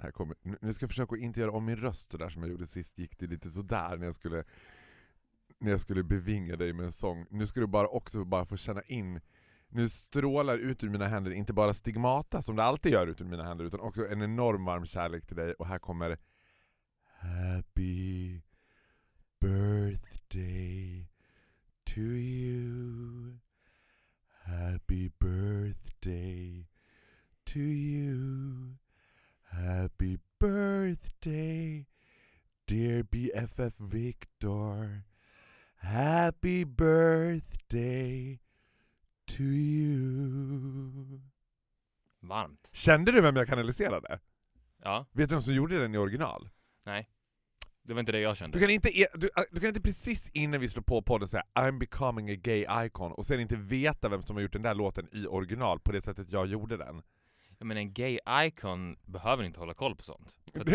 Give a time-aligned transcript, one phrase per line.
[0.00, 2.50] Här kommer, nu ska jag försöka att inte göra om min röst sådär som jag
[2.50, 2.98] gjorde sist.
[2.98, 4.44] Gick det lite sådär när jag skulle
[5.58, 7.26] när jag skulle bevinga dig med en sång.
[7.30, 9.20] Nu ska du bara också bara få känna in
[9.72, 13.24] nu strålar ut ur mina händer inte bara stigmata som det alltid gör ut ur
[13.24, 16.18] mina händer utan också en enorm varm kärlek till dig och här kommer
[17.18, 18.40] Happy
[19.40, 21.08] birthday
[21.84, 23.38] to you
[24.42, 26.68] Happy birthday
[27.44, 28.76] to you
[29.50, 31.86] Happy birthday
[32.66, 35.02] dear BFF Victor
[35.76, 38.38] Happy birthday
[39.26, 41.20] to you
[42.22, 42.68] Varmt.
[42.72, 44.20] Kände du vem jag kanaliserade?
[44.82, 46.48] Ja, Vet du vem som gjorde den i original?
[46.84, 47.08] nej.
[47.82, 48.56] Det var inte det jag kände.
[48.58, 51.42] Du kan inte, e- du, du kan inte precis innan vi slår på podden säga
[51.54, 54.74] I'm becoming a gay icon och sen inte veta vem som har gjort den där
[54.74, 57.02] låten i original på det sättet jag gjorde den.
[57.60, 60.36] Ja, men en gay icon behöver inte hålla koll på sånt.
[60.54, 60.68] Att,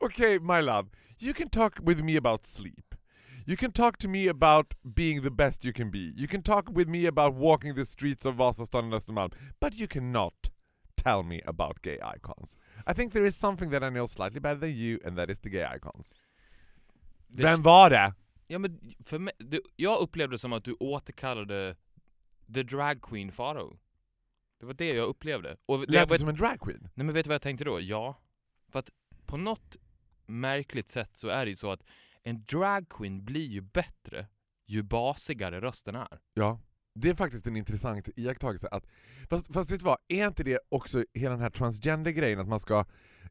[0.00, 0.88] okay, my love.
[1.18, 2.94] You can talk with me about sleep.
[3.46, 6.12] You can talk to me about being the best you can be.
[6.16, 9.32] You can talk with me about walking the streets of Vasastan and Östermalm.
[9.60, 10.34] But you cannot
[10.96, 12.56] tell me about gay icons.
[12.86, 15.38] I think there is something that I know slightly better than you, and that is
[15.38, 16.12] the gay icons.
[17.28, 18.14] det, Vem var det?
[18.46, 21.76] Ja, men för mig, det, jag upplevde som att du återkallade
[22.54, 23.78] the drag queen Faro.
[24.60, 25.56] Det var det jag upplevde.
[25.66, 26.88] Och det Lät du som en dragqueen?
[26.94, 27.80] Nej men vet du vad jag tänkte då?
[27.80, 28.20] Ja.
[28.68, 28.90] För att
[29.26, 29.76] på något
[30.26, 31.82] märkligt sätt så är det ju så att
[32.22, 34.26] en drag queen blir ju bättre
[34.66, 36.18] ju basigare rösten är.
[36.34, 36.60] Ja.
[36.94, 38.68] Det är faktiskt en intressant iakttagelse.
[38.70, 38.86] Att,
[39.30, 42.60] fast, fast vet du vad, är inte det också hela den här transgender-grejen att man
[42.60, 42.84] ska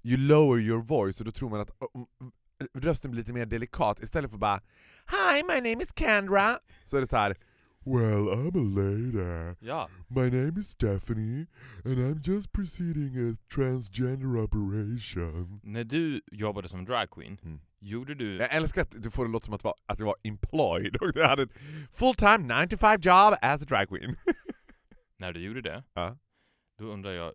[0.04, 2.32] you lower your voice och då tror man att um,
[2.74, 4.62] rösten blir lite mer delikat istället för bara
[5.08, 6.60] Hi, my name is Kendra.
[6.84, 7.38] Så är det så här
[7.86, 9.56] Well, I'm a lady.
[9.60, 9.90] Ja.
[10.08, 11.46] My name is Stephanie
[11.86, 15.60] and I'm just proceeding a transgender operation.
[15.64, 17.62] När du jobbade som drag queen, Mm.
[17.80, 18.38] gjorde du...
[18.38, 21.12] Jag älskar att du får det låta som att, vara, att jag var employed och
[21.16, 21.54] jag hade ett
[21.92, 24.16] full-time 9 to 5 job as a drag queen.
[25.18, 26.18] När du gjorde det, ja.
[26.78, 27.34] då undrar jag,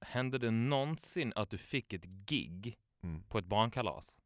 [0.00, 3.22] hände det någonsin att du fick ett gig Mm.
[3.28, 4.16] på ett barnkalas?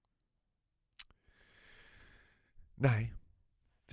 [2.74, 3.14] Nej.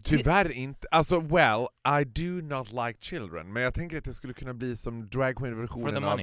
[0.03, 0.87] Tyvärr inte.
[0.91, 1.67] Alltså well,
[2.01, 5.39] I do not like children, men jag tänker att det skulle kunna bli som drag
[5.39, 6.19] For the queen-versionen av?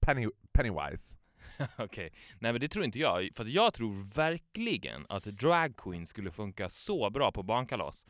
[0.00, 1.16] Penny, Pennywise.
[1.78, 2.12] Okej.
[2.38, 3.28] Nej men det tror inte jag.
[3.34, 8.06] För jag tror verkligen att drag queen skulle funka så bra på barnkalas.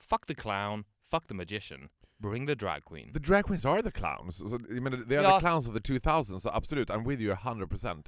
[0.00, 3.12] Fuck the clown, fuck the magician, bring the drag queen.
[3.12, 4.36] The drag queens are the clowns.
[4.36, 5.40] Så, jag menar, they are Ja.
[5.40, 8.06] the clowns of the 2000s, så absolut, I'm with you 100%.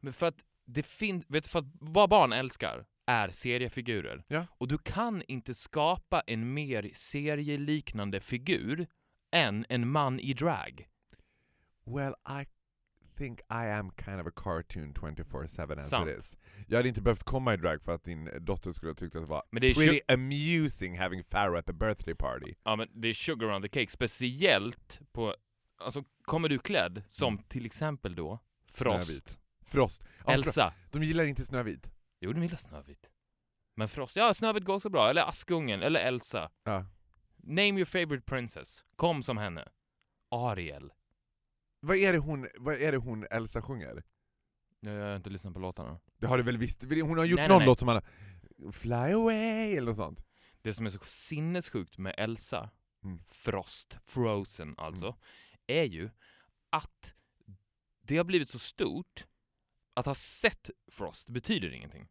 [0.00, 4.24] Men för att det finns, vet du, för att vad barn älskar är seriefigurer.
[4.28, 4.46] Ja.
[4.58, 8.86] Och du kan inte skapa en mer serieliknande figur
[9.32, 10.88] än en man i drag.
[11.86, 12.46] Well, I
[13.16, 16.08] think I am kind of a cartoon 24-7 as Sant.
[16.08, 16.36] it is.
[16.66, 19.22] Jag hade inte behövt komma i drag för att din dotter skulle ha tyckt att
[19.22, 22.54] det var Men det är pretty amusing having Pharaoh at the birthday party.
[22.64, 25.34] Ja men det är sugar on the cake, speciellt på,
[25.80, 28.38] alltså kommer du klädd som till exempel då
[28.72, 29.38] Frost, Snövit.
[29.64, 30.04] Frost.
[30.26, 30.74] Ja, Elsa.
[30.90, 31.92] de gillar inte Snövit.
[32.20, 33.10] Jo, de gillar Snövit.
[33.74, 35.10] Men Frost, ja Snövit går också bra.
[35.10, 36.50] Eller Askungen, eller Elsa.
[36.64, 36.86] Ja.
[37.36, 38.84] Name your favorite princess.
[38.96, 39.68] Kom som henne.
[40.30, 40.92] Ariel.
[41.80, 44.02] Vad är det hon, vad är det hon Elsa sjunger?
[44.80, 46.00] Jag har inte lyssnat på låtarna.
[46.18, 46.82] Det har du väl visst?
[46.82, 47.66] Hon har gjort Nej, någon nej.
[47.66, 48.02] låt som han
[48.72, 50.24] Fly away eller något sånt.
[50.62, 52.70] Det som är så sinnessjukt med Elsa,
[53.04, 53.18] Mm.
[53.28, 55.16] Frost, Frozen alltså,
[55.66, 56.10] är ju
[56.70, 57.14] att
[58.02, 59.26] det har blivit så stort
[59.98, 62.08] att ha sett Frost betyder ingenting.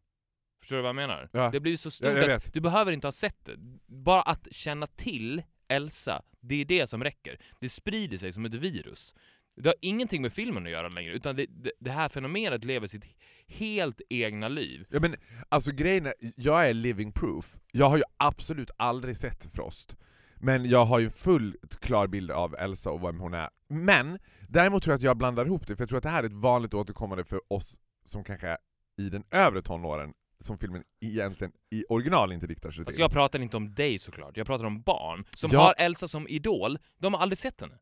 [0.60, 1.28] Förstår du vad jag menar?
[1.32, 1.50] Ja.
[1.52, 3.56] Det blivit så stort Ja, att du behöver inte ha sett det.
[3.86, 7.38] Bara att känna till Elsa, det är det som räcker.
[7.60, 9.14] Det sprider sig som ett virus.
[9.56, 12.86] Det har ingenting med filmen att göra längre, utan det, det, det här fenomenet lever
[12.86, 13.04] sitt
[13.46, 14.86] helt egna liv.
[14.90, 15.16] Ja, men,
[15.48, 17.56] alltså grejen är, jag är living proof.
[17.72, 19.96] Jag har ju absolut aldrig sett Frost.
[20.40, 23.48] Men jag har ju full klar bild av Elsa och vem hon är.
[23.68, 24.18] Men
[24.48, 26.26] däremot tror jag att jag blandar ihop det, för jag tror att det här är
[26.26, 28.58] ett vanligt återkommande för oss som kanske är
[28.96, 32.86] i den övre tonåren, som filmen egentligen i original inte riktar sig till.
[32.86, 35.60] Alltså jag pratar inte om dig såklart, jag pratar om barn som Ja.
[35.60, 37.78] har Elsa som idol, de har aldrig sett henne.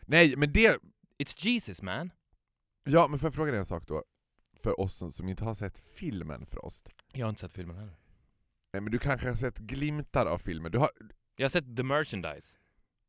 [0.00, 0.78] Nej, men det...
[1.18, 2.12] It's Jesus man.
[2.84, 4.04] Ja, men får jag fråga dig en sak då?
[4.62, 6.88] för oss som, som inte har sett filmen Frost.
[7.12, 7.94] Jag har inte sett filmen heller.
[8.72, 10.72] Nej, men du kanske har sett glimtar av filmen.
[10.72, 10.90] Du har,
[11.36, 12.58] Jag har sett the merchandise.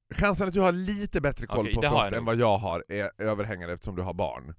[0.10, 3.12] Chansen att du har lite bättre koll Okej, på Frost än vad jag har är
[3.18, 4.56] överhängande eftersom du har barn.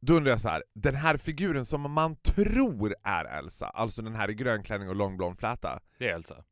[0.00, 4.14] Då undrar jag så här, den här figuren som man tror är Elsa, alltså den
[4.14, 5.80] här i grön klänning och lång blond fläta.
[5.98, 6.44] Det är Elsa.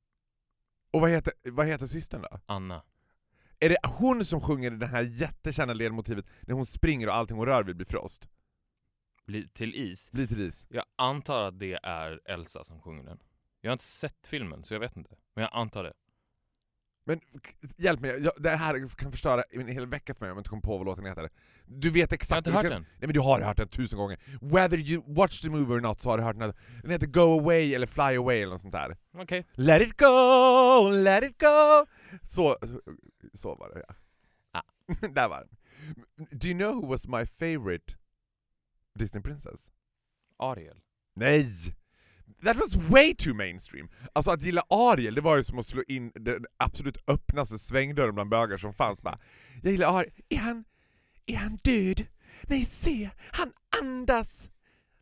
[0.93, 2.41] Och vad heter, vad heter systern då?
[2.47, 2.83] Anna.
[3.61, 7.47] Är det hon som sjunger det här jättekända ledmotivet när hon springer och allting hon
[7.47, 8.29] rör vid blir frost?
[9.27, 10.13] Bli, till is.
[10.13, 10.67] Blir till is?
[10.69, 13.19] Jag antar att det är Elsa som sjunger den.
[13.61, 15.17] Jag har inte sett filmen, så jag vet inte.
[15.35, 15.93] Men jag antar det.
[17.05, 17.21] Men
[17.77, 20.51] hjälp mig, jag, det här kan förstöra en hel vecka för mig om jag inte
[20.51, 21.31] kommer på vad låten heter.
[21.67, 22.39] Du vet Jag har exakt...
[22.39, 22.83] inte hört kan- den.
[22.83, 24.19] Nej men du har hört den tusen gånger.
[24.41, 26.53] Whether you watch the movie or not så har du hört den.
[26.83, 28.97] Den heter Go away eller Fly away eller något sånt där.
[29.15, 29.47] Okej.
[29.53, 31.87] Let it go, let it go.
[32.29, 32.59] Så,
[33.35, 33.95] så var det ja.
[34.53, 34.63] Ah.
[35.09, 35.57] Där var den.
[36.39, 37.95] Do you know who was my favorite
[38.99, 39.73] Disney princess?
[40.39, 40.77] Ariel.
[41.15, 41.47] Nej!
[42.45, 43.89] That was way too mainstream!
[44.13, 48.15] Alltså att gilla Ariel, det var ju som att slå in den absolut öppnaste svängdörren
[48.15, 49.19] bland bögar som fanns bara
[49.63, 50.65] Jag gillar Ariel, är han...
[51.27, 52.07] är han död?
[52.43, 53.53] Nej se, han
[53.83, 54.49] andas!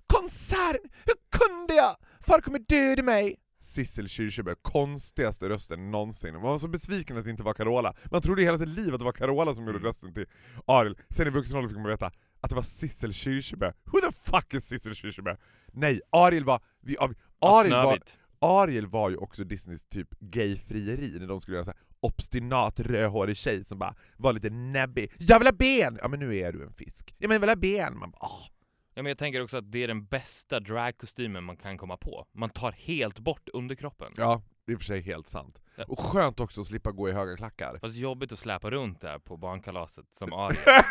[0.07, 1.97] Konserten, hur kunde jag?
[2.21, 3.37] Far kommer döda mig!
[3.63, 6.33] Sissel Kyrkjebø, konstigaste rösten någonsin.
[6.33, 7.95] Man var så besviken att det inte var Carola.
[8.11, 9.87] Man trodde hela sitt liv att det var Carola som gjorde Mm.
[9.87, 10.27] rösten till
[10.67, 10.99] Ariel.
[11.11, 12.07] Sen i vuxen ålder fick man veta
[12.41, 13.73] att det var Sissel Kyrkjebø.
[13.85, 15.37] Who the fuck is Sissel Kyrkjebø?
[15.73, 16.63] Nej, Ariel var...
[16.83, 16.97] Vi,
[17.41, 17.99] Ariel, var.
[18.39, 23.37] Ariel var ju också Disneys typ gayfrieri när de skulle göra så här obstinat rödhårig
[23.37, 25.13] tjej som bara var lite näbbig.
[25.19, 25.99] Jag vill ha ben!
[26.03, 27.15] Ja men nu är du en fisk.
[27.19, 27.99] Ja men jag vill ha ben!
[27.99, 28.49] Man bara, "Ah."
[28.95, 32.27] Ja, men jag tänker också att det är den bästa dragkostymen man kan komma på.
[32.33, 34.13] Man tar helt bort underkroppen.
[34.17, 35.59] Ja, det är i och för sig helt sant.
[35.89, 37.79] Och skönt också att slippa gå i höga klackar.
[37.79, 40.83] Fast jobbigt att släpa runt där på barnkalaset som Ariel.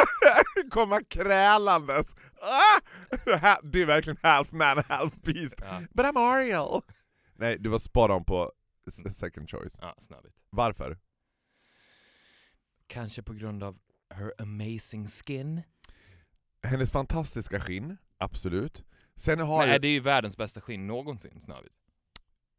[0.70, 2.14] Komma krälandes.
[2.40, 2.80] Ah!
[3.62, 5.54] Det är verkligen half man, half beast.
[5.58, 6.82] Ja, But I'm Ariel!
[7.36, 8.52] Nej, du var spot on på
[8.88, 9.78] s- second choice.
[9.80, 10.36] ja snövigt.
[10.50, 10.98] Varför?
[12.86, 13.78] Kanske på grund av
[14.14, 15.62] her amazing skin.
[16.62, 18.84] Hennes fantastiska skinn, absolut.
[19.16, 19.78] Sen har Nej, ju...
[19.78, 21.72] det är ju världens bästa skinn någonsin, Snövit.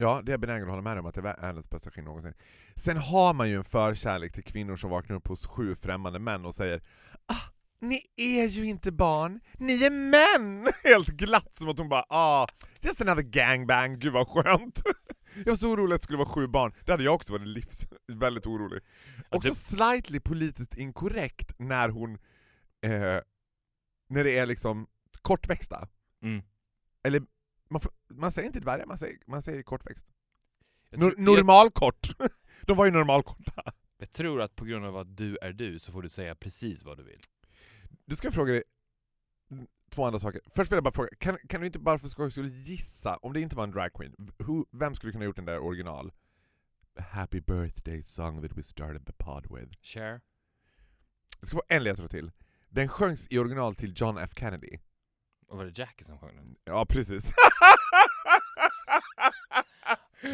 [0.02, 2.06] Ja, det är jag benägen att hålla med om att det är världens bästa skinn
[2.06, 2.34] någonsin.
[2.76, 6.46] Sen har man ju en förkärlek till kvinnor som vaknar upp hos sju främmande män
[6.46, 6.82] och säger
[7.26, 10.74] ah, ni är ju inte barn, ni är män!
[10.84, 12.48] Helt glatt som att hon bara ah,
[12.82, 14.82] just another gangbang, gud vad skönt.
[15.36, 17.48] Jag var så orolig att det skulle vara sju barn, det hade jag också varit
[17.48, 18.82] livs, väldigt orolig.
[19.30, 22.14] Också slightly politiskt inkorrekt när hon,
[22.84, 23.20] eh,
[24.10, 24.88] när det är liksom
[25.22, 25.88] kortväxta.
[26.24, 26.44] Mm.
[27.04, 27.22] Eller
[27.70, 30.08] man, får, man säger inte dvärgar, man säger, man säger kortväxt.
[30.92, 32.10] Nor normalkort!
[32.66, 33.74] De var ju normalkorta.
[33.98, 36.84] jag tror att på grund av att du är du så får du säga precis
[36.84, 37.20] vad du vill.
[38.06, 38.64] Du ska fråga dig
[39.90, 40.42] två andra saker.
[40.46, 43.34] Först vill jag bara fråga, kan, kan du inte bara för skojs skull gissa, om
[43.34, 44.16] det inte var en dragqueen,
[44.72, 46.12] vem skulle kunna ha gjort den där original?
[46.96, 49.78] Happy birthday song that we started the pod with.
[49.82, 50.22] Cher?
[51.40, 52.32] Jag ska få en ledtråd till.
[52.70, 54.78] Den sjöngs i original till John F Kennedy.
[55.50, 56.56] Och var det Jackie som sjöng den?
[56.66, 57.34] Ja, precis.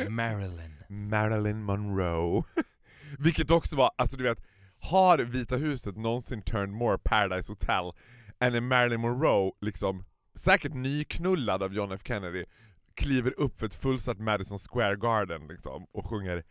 [0.10, 0.72] Marilyn.
[0.90, 2.44] Marilyn Monroe.
[3.20, 4.44] Vilket också var, alltså du vet,
[4.80, 7.92] har Vita huset någonsin turned more Paradise Hotel
[8.40, 12.46] än när Marilyn Monroe, liksom, säkert nyknullad av John F Kennedy,
[12.96, 16.44] kliver upp för ett fullsatt Madison Square Garden liksom, och sjunger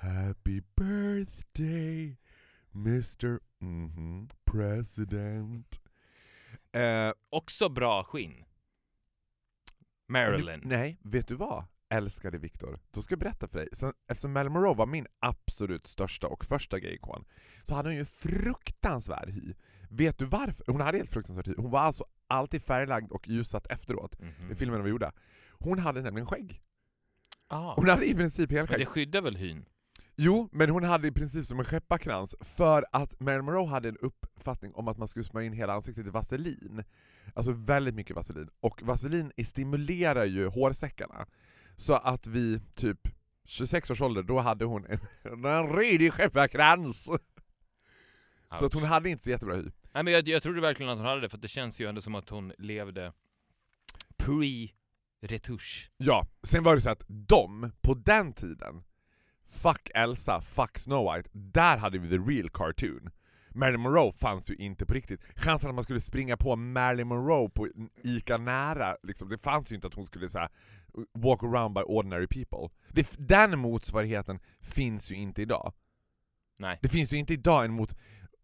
[0.00, 2.16] Happy birthday
[2.74, 3.40] Mr.
[3.60, 5.80] Mhm, President.
[6.76, 8.44] Eh, Också bra skinn.
[10.08, 10.60] Marilyn.
[10.64, 11.64] Nej, vet du vad?
[11.88, 12.78] Älskade Viktor.
[12.90, 13.68] Då ska jag berätta för dig.
[13.72, 17.24] Sen, eftersom Marilyn Monroe var min absolut största och första gayikon,
[17.62, 19.54] så hade hon ju fruktansvärd hy.
[19.90, 20.64] Vet du varför?
[20.66, 21.54] Hon hade helt fruktansvärd hy.
[21.56, 24.52] Hon var alltså alltid färglagd och ljussatt efteråt Mhm.
[24.52, 25.12] i filmerna vi gjorde.
[25.50, 26.62] Hon hade nämligen skägg.
[27.48, 27.74] Ah.
[27.76, 28.78] Hon hade i princip Men helskägg.
[28.78, 29.64] det skyddar väl hyn?
[30.18, 33.96] Jo, men hon hade i princip som en skepparkrans för att Marilyn Monroe hade en
[33.96, 36.84] uppfattning om att man skulle smörja in hela ansiktet i vaselin.
[37.34, 38.48] Alltså väldigt mycket vaselin.
[38.60, 41.26] Och vaselin stimulerar ju hårsäckarna.
[41.76, 42.98] Så att vid typ
[43.44, 44.98] 26 års ålder, då hade hon en,
[45.44, 47.08] en redig skepparkrans!
[48.58, 49.70] Så att hon hade inte så jättebra hy.
[49.92, 52.00] Nej, men jag, jag trodde verkligen att hon hade det, för det känns ju ändå
[52.00, 53.12] som att hon levde
[54.16, 55.90] pre-retusch.
[55.96, 58.82] Ja, sen var det så att de, på den tiden,
[59.48, 63.10] fuck Elsa, fuck Snow White, där hade vi the real cartoon.
[63.50, 65.20] Marilyn Monroe fanns ju inte på riktigt.
[65.36, 67.68] Chansen att man skulle springa på Marilyn Monroe på
[68.02, 70.48] Ica nära, liksom, det fanns ju inte att hon skulle så här,
[71.12, 72.76] walk around by ordinary people.
[72.88, 75.72] Det, den motsvarigheten finns ju inte idag.
[76.58, 76.78] Nej.
[76.82, 77.96] Det finns ju inte idag en mot...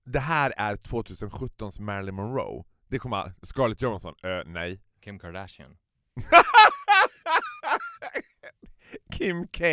[0.05, 2.65] Det här är 2017s Marilyn Monroe.
[2.89, 4.81] Det kommer Scarlett Johansson, eh, nej.
[5.05, 5.77] Kim Kardashian.
[9.11, 9.65] Kim K.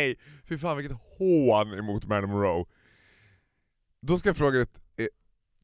[0.44, 2.64] Fy fan vilket hån emot Marilyn Monroe.
[4.02, 5.06] Då ska jag fråga dig eh,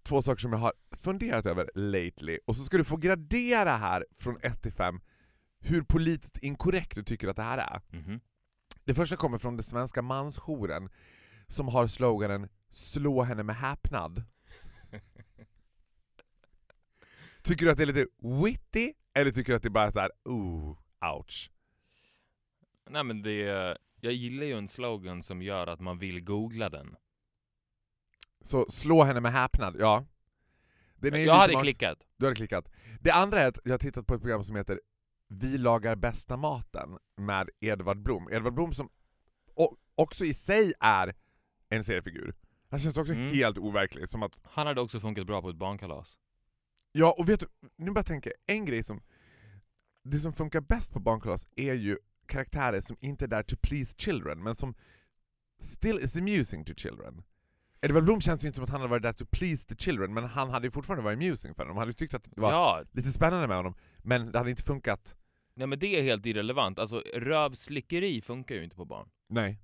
[0.03, 4.07] två saker som jag har funderat över lately, och så ska du få gradera här
[4.17, 5.01] från 1 till 5
[5.61, 7.83] hur politiskt inkorrekt du tycker att det här är.
[7.97, 8.21] Mhm.
[8.85, 10.89] Det första kommer från den svenska mansjouren
[11.49, 14.25] som har sloganen ”Slå henne med häpnad”.
[17.43, 18.07] Tycker du att det är lite
[18.45, 20.79] witty, eller tycker du att det bara är så här, ooh,
[21.17, 21.51] ouch?
[22.91, 23.77] Nej men det...
[24.01, 26.97] Jag gillar ju en slogan som gör att man vill googla den.
[28.41, 30.07] Så slå henne med häpnad, ja.
[30.97, 31.99] Den är Jag hade klickat.
[32.17, 32.71] Du hade klickat.
[33.01, 34.81] Det andra är att jag har tittat på ett program som heter
[35.29, 38.29] Vi lagar bästa maten med Edvard Blom.
[38.33, 38.89] Edvard Blom som
[39.95, 41.15] också i sig är
[41.69, 42.35] en seriefigur.
[42.71, 43.35] Han känns också Mm.
[43.35, 46.19] helt overklig, som att Han hade också funkat bra på ett barnkalas.
[46.93, 49.01] Ja, och vet du, nu bara tänker jag, en grej som
[50.03, 53.95] det som funkar bäst på barnkalas är ju karaktärer som inte är där to please
[53.99, 54.75] children, men som
[55.61, 57.23] still is amusing to children.
[57.81, 60.15] Edvard Blom känns ju inte som att han hade varit där to please the children,
[60.15, 61.69] men han hade ju fortfarande varit amusing för dem.
[61.69, 64.51] De hade ju tyckt att det var Ja, lite spännande med honom, men det hade
[64.51, 65.17] inte funkat.
[65.55, 66.79] nej men det är helt irrelevant.
[66.79, 69.09] Alltså rövslickeri funkar ju inte på barn.
[69.29, 69.61] Nej.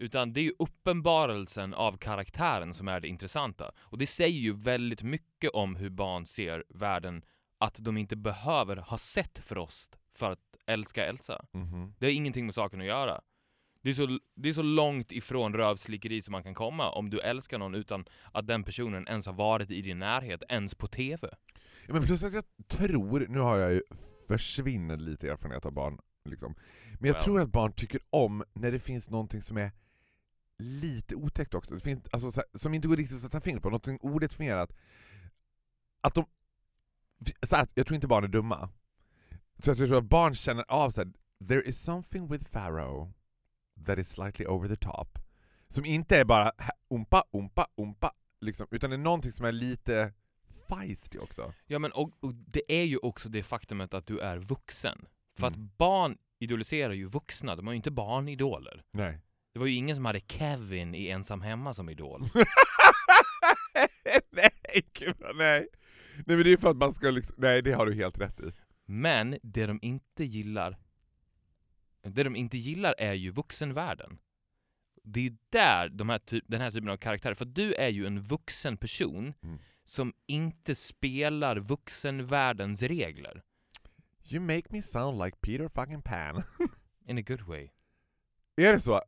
[0.00, 3.72] Utan det är ju uppenbarelsen av karaktären som är det intressanta.
[3.78, 7.22] Och det säger ju väldigt mycket om hur barn ser världen,
[7.58, 11.44] att de inte behöver ha sett Frost för att älska Elsa.
[11.52, 11.94] Mhm.
[11.98, 13.20] Det har ingenting med saken att göra.
[13.82, 17.20] Det är, så, det är så långt ifrån rövslickeri som man kan komma om du
[17.20, 21.28] älskar någon utan att den personen ens har varit i din närhet, ens på TV.
[21.86, 23.82] Ja, men plus att jag tror, nu har jag ju
[24.28, 26.54] försvinnande lite erfarenhet av barn, liksom.
[27.00, 27.24] men jag Well.
[27.24, 29.72] tror att barn tycker om när det finns någonting som är
[30.58, 33.62] lite otäckt också, det finns, alltså, så här, som inte går riktigt att sätta fingret
[33.62, 34.72] på, någonting odefinierat.
[36.00, 36.24] Att de,
[37.42, 38.68] så här, jag tror inte barn är dumma,
[39.58, 41.12] så jag tror att barn känner av så här,
[41.48, 43.08] there is something with Pharaoh
[43.86, 45.18] that is slightly over the top.
[45.68, 46.52] Som inte är bara
[46.90, 50.12] umpa, umpa, umpa, liksom, utan det är någonting som är lite
[50.68, 51.52] feisty också.
[51.66, 55.06] Ja men och, och det är ju också det faktumet att du är vuxen.
[55.38, 55.52] För Mm.
[55.52, 58.82] att barn idoliserar ju vuxna, de har ju inte barnidoler.
[58.90, 59.20] Nej.
[59.52, 62.22] Det var ju ingen som hade Kevin i Ensam Hemma som idol.
[64.30, 64.50] nej,
[64.92, 65.68] gud nej.
[66.26, 68.40] Nej men det är för att man ska liksom, nej det har du helt rätt
[68.40, 68.52] i.
[68.90, 70.78] Men det de inte gillar
[72.02, 74.18] Det de inte gillar är ju vuxenvärlden.
[75.04, 78.06] Det är där de här typ, den här typen av karaktärer, för du är ju
[78.06, 79.58] en vuxen person Mm.
[79.84, 83.42] som inte spelar vuxenvärldens regler.
[84.30, 86.42] You make me sound like Peter fucking Pan.
[87.06, 87.68] In a good way.
[88.56, 89.02] är det så?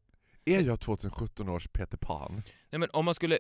[0.44, 2.42] Är jag 2017 års Peter Pan?
[2.70, 3.38] Nej men om man skulle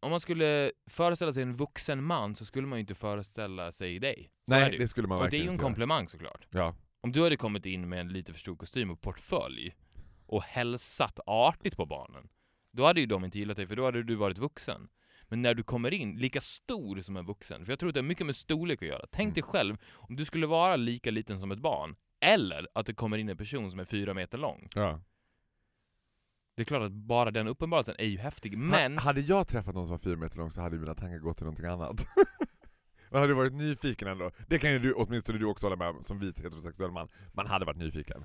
[0.00, 3.98] om man skulle föreställa sig en vuxen man så skulle man ju inte föreställa sig
[3.98, 4.30] dig.
[4.46, 6.46] Så Nej, det, det, skulle man Och det är verkligen ju en inte komplimang såklart.
[6.50, 6.74] Ja.
[7.00, 9.74] Om du hade kommit in med en lite för stor kostym och portfölj
[10.26, 12.28] och hälsat artigt på barnen,
[12.72, 14.88] då hade ju de inte gillat dig för då hade du varit vuxen.
[15.28, 18.00] Men när du kommer in lika stor som en vuxen, för jag tror att det
[18.00, 19.06] har mycket med storlek att göra.
[19.10, 19.34] Tänk Mm.
[19.34, 23.18] dig själv om du skulle vara lika liten som ett barn, eller att det kommer
[23.18, 24.68] in en person som är fyra meter lång.
[24.74, 25.00] ja.
[26.54, 28.98] Det är klart att bara den uppenbarelsen är ju häftig, men...
[28.98, 31.36] Ha, hade jag träffat någon som var fyra meter lång så hade mina tankar gått
[31.36, 32.06] till någonting annat.
[33.10, 34.30] Man hade varit nyfiken ändå.
[34.48, 37.08] Det kan ju du, åtminstone du också hålla med om som vit heterosexuell man.
[37.32, 38.24] Man hade varit nyfiken.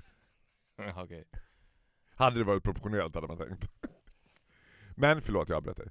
[0.96, 1.24] Okej.
[2.14, 3.70] Hade det varit proportionerligt hade man tänkt.
[4.96, 5.88] Men förlåt, jag avbröt dig.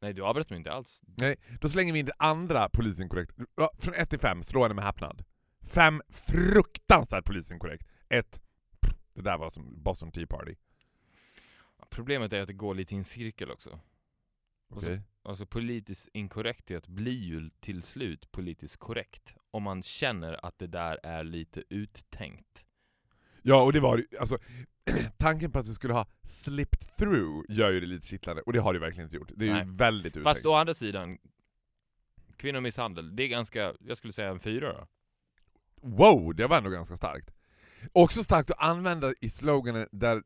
[0.00, 1.00] Nej, du avbröt mig inte alls.
[1.02, 3.36] Nej, då slänger vi in det andra polisinkorrekt.
[3.78, 5.24] Från 1 till 5, slå henne med häpnad.
[5.62, 7.86] 5, fruktansvärt polisinkorrekt.
[8.08, 8.40] 1,
[9.14, 10.54] det där var som Boston Tea Party.
[11.96, 13.80] Problemet är att det går lite i en cirkel också.
[14.70, 15.00] Okej.
[15.22, 19.34] Alltså politisk inkorrekthet blir ju till slut politiskt korrekt.
[19.50, 22.64] Om man känner att det där är lite uttänkt.
[23.42, 24.38] Ja, och det var alltså
[25.16, 28.60] tanken på att vi skulle ha slipped through gör ju det lite kittlande, och det
[28.60, 29.30] har det verkligen inte gjort.
[29.36, 29.64] Det är ju Nej.
[29.66, 30.28] väldigt uttänkt.
[30.28, 31.18] Fast å andra sidan,
[32.36, 34.86] kvinnomisshandel, det är ganska, jag skulle säga en fyra då.
[35.88, 37.30] Wow, det var ändå ganska starkt.
[37.92, 40.22] Också starkt att använda i sloganen där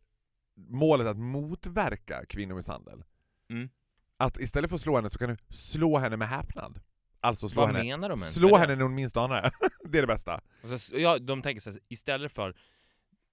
[0.56, 3.04] målet att motverka kvinnomisshandel.
[3.50, 3.68] Mm.
[4.16, 6.80] Att istället för att slå henne så kan du slå henne med häpnad.
[7.20, 9.50] Alltså slå Vad henne, menar de ens slå henne när hon minst anar det.
[9.88, 10.40] det är det bästa.
[10.62, 12.56] Och så, ja, de tänker så här, istället för,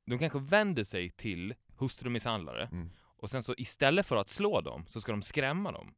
[0.06, 2.90] de kanske vänder sig till hustrumisshandlare, Mm.
[3.18, 5.94] och sen så istället för att slå dem, så ska de skrämma dem.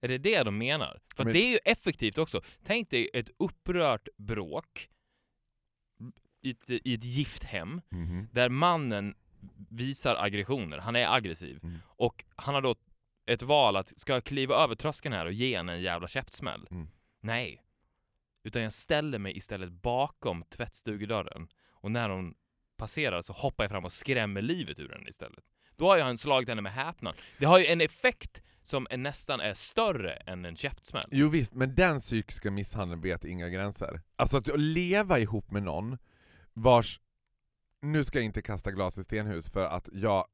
[0.00, 1.00] Är det det de menar?
[1.16, 2.40] För Men- det är ju effektivt också.
[2.64, 4.88] Tänk dig ett upprört bråk
[6.42, 8.28] i ett, i ett gift hem, Mhm.
[8.32, 9.14] där mannen
[9.70, 11.78] visar aggressioner, han är aggressiv, Mm.
[11.86, 12.74] och han har då
[13.26, 16.66] ett val att, ska jag kliva över tröskeln här och ge henne en jävla käftsmäll?
[16.70, 16.88] Mm.
[17.20, 17.62] Nej.
[18.44, 22.34] Utan jag ställer mig istället bakom tvättstugedörren och när hon
[22.76, 25.44] passerar så hoppar jag fram och skrämmer livet ur henne istället.
[25.76, 27.14] Då har jag slagit henne med häpnad.
[27.38, 31.08] Det har ju en effekt som är nästan är större än en käftsmäll.
[31.10, 34.00] Jo visst, men den psykiska misshandeln vet inga gränser.
[34.16, 35.98] Alltså att leva ihop med någon
[36.52, 37.00] vars...
[37.82, 40.26] Nu ska jag inte kasta glas i stenhus för att jag,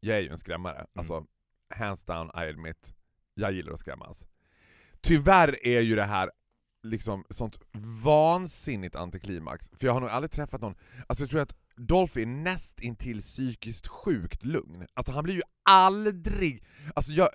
[0.00, 0.86] jag är ju en skrämmare.
[0.94, 1.26] Alltså,
[1.74, 2.94] hands down, I admit.
[3.34, 4.26] Jag gillar att skrämmas.
[5.00, 6.30] Tyvärr är ju det här
[6.82, 7.58] liksom sånt
[8.04, 10.74] vansinnigt antiklimax, för jag har nog aldrig träffat någon...
[11.06, 14.86] Alltså jag tror att Dolphy är näst intill psykiskt sjukt lugn.
[14.94, 16.64] Alltså han blir ju aldrig...
[16.94, 17.28] Alltså jag...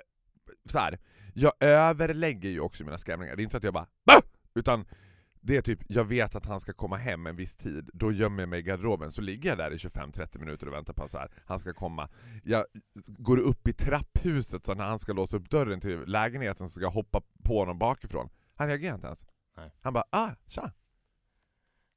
[0.65, 0.99] Så här,
[1.33, 4.21] jag överlägger ju också mina skrämningar, det är inte så att jag bara bah!
[4.55, 4.85] Utan
[5.41, 8.41] det är typ, jag vet att han ska komma hem en viss tid, då gömmer
[8.41, 11.31] jag mig i garderoben, så ligger jag där i 25-30 minuter och väntar på att
[11.45, 12.10] han ska komma.
[12.43, 12.65] Jag
[13.05, 16.83] går upp i trapphuset så när han ska låsa upp dörren till lägenheten så ska
[16.83, 18.29] jag hoppa på honom bakifrån.
[18.55, 19.25] Han reagerar inte ens.
[19.57, 19.71] Nej.
[19.81, 20.71] Han bara ah, tja.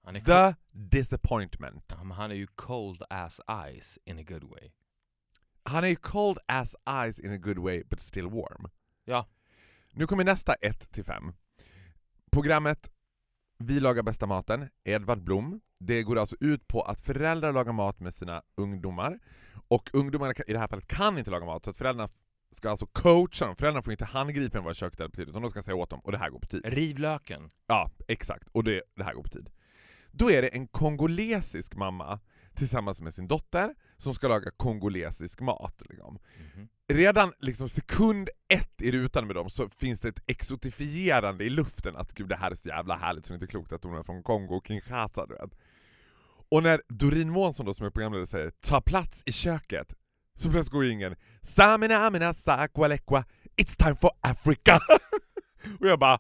[0.05, 1.85] Han är, The disappointment.
[1.89, 3.41] Ja, han är ju cold as
[3.81, 4.71] ice in a good way.
[5.63, 8.69] Han är ju cold as ice in a good way, but still warm.
[9.05, 9.27] Ja.
[9.93, 11.33] Nu kommer nästa 1-5.
[12.31, 12.91] Programmet
[13.59, 15.61] Vi lagar bästa maten, Edvard Blom.
[15.79, 19.19] Det går alltså ut på att föräldrar lagar mat med sina ungdomar,
[19.69, 22.09] och ungdomarna kan- i det här fallet kan inte laga mat, så att föräldrarna
[22.51, 23.57] ska alltså coacha dem.
[23.57, 25.91] Föräldrarna får inte handgripa dem vad köket är på tid, utan de ska säga åt
[25.91, 26.61] dem, och det här går på tid.
[26.65, 27.51] Riv löken.
[27.67, 28.49] Ja, exakt.
[28.53, 29.51] Och det, det här går på tid.
[30.11, 32.21] Då är det en kongolesisk mamma
[32.55, 35.83] tillsammans med sin dotter som ska laga kongolesisk mat.
[35.91, 36.19] Liksom.
[36.55, 36.69] Mhm.
[36.93, 41.97] Redan liksom sekund ett i rutan med dem så finns det ett exotifierande i luften
[41.97, 43.95] att gud det här är så jävla härligt så det är inte klokt att de
[43.95, 45.27] är från Kongo och Kinshasa.
[45.27, 45.59] Du vet.
[46.51, 49.95] Och när Doreen Månsson då, som är programledare säger 'ta plats i köket'
[50.37, 53.25] så plötsligt går ingen 'Samina amina sakwalekwa,
[53.57, 54.81] it's time for Africa'
[55.81, 56.19] Och jag bara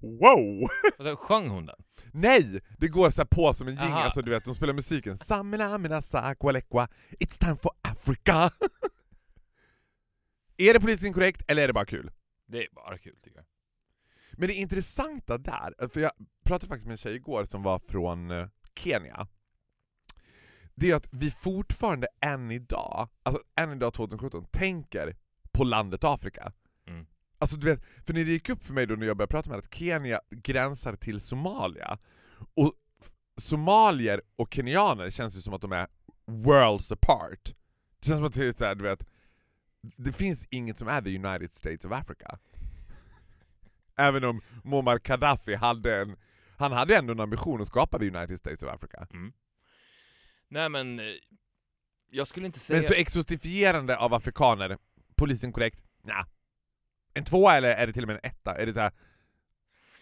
[0.00, 0.62] wow!
[0.98, 1.76] Och så sjöng hon den?
[2.12, 2.60] Nej!
[2.78, 5.78] Det går så här på som en jingel, alltså du vet, de spelar musiken Samina
[5.78, 6.88] mina sakwalekwa,
[7.20, 8.50] it's time for Africa!
[10.56, 12.10] är det politiskt inkorrekt eller är det bara kul?
[12.46, 13.46] Det är bara kul tycker jag.
[14.32, 16.12] Men det intressanta där, för jag
[16.44, 19.26] pratade faktiskt med en tjej igår som var från eh, Kenya,
[20.74, 25.16] det är att vi fortfarande än idag, alltså än idag 2017, tänker
[25.52, 26.52] på landet Afrika.
[26.86, 27.06] Mm.
[27.38, 29.50] Alltså du vet, för när det gick upp för mig då när jag började prata
[29.50, 31.98] med att Kenya gränsar till Somalia,
[32.54, 32.72] och
[33.36, 35.88] somalier och kenyaner känns ju som att de är
[36.26, 37.54] worlds apart.
[38.00, 39.06] Det känns som att det är så här, du vet,
[39.96, 42.38] det finns inget som är the United States of Africa.
[43.96, 46.16] Även om Muammar Gaddafi hade en,
[46.56, 49.06] han hade ändå en ambition att skapa the United States of Africa.
[49.12, 49.32] Mm.
[50.48, 51.06] Nej men, eh,
[52.10, 52.76] jag skulle inte säga...
[52.78, 54.78] Men så exotifierande av afrikaner,
[55.16, 55.78] polisen korrekt?
[56.02, 56.26] Nja.
[57.14, 58.54] En tvåa eller är det till och med en etta?
[58.58, 58.92] Är det så här,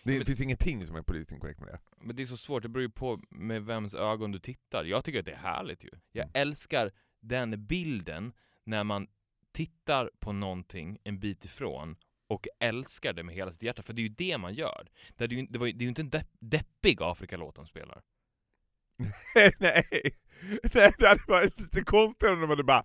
[0.03, 1.79] det Men- finns ingenting som är politiskt inkorrekt med det.
[2.01, 4.85] Men det är så svårt, det beror ju på med vems ögon du tittar.
[4.85, 5.90] Jag tycker att det är härligt ju.
[6.12, 8.33] Jag älskar den bilden
[8.64, 9.07] när man
[9.53, 11.97] tittar på någonting en bit ifrån
[12.29, 14.88] och älskar det med hela sitt hjärta, för det är ju det man gör.
[15.17, 18.03] Det är ju, det var, det är ju inte en depp, deppig Afrikalåt de spelar.
[19.35, 20.17] Nej, nej,
[20.73, 22.85] det hade varit lite konstigare om de hade bara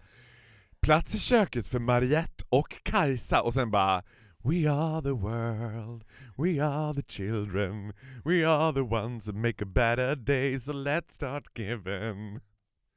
[0.81, 4.03] Plats i köket för Mariette och Kajsa och sen bara
[4.43, 6.03] We are the world,
[6.37, 7.93] we are the children,
[8.25, 12.39] we are the ones that make a better day, so let's start giving.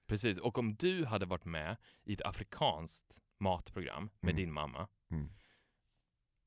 [0.08, 4.36] Precis, och om du hade varit med i ett afrikanskt matprogram med Mm.
[4.36, 5.28] din mamma, Mm.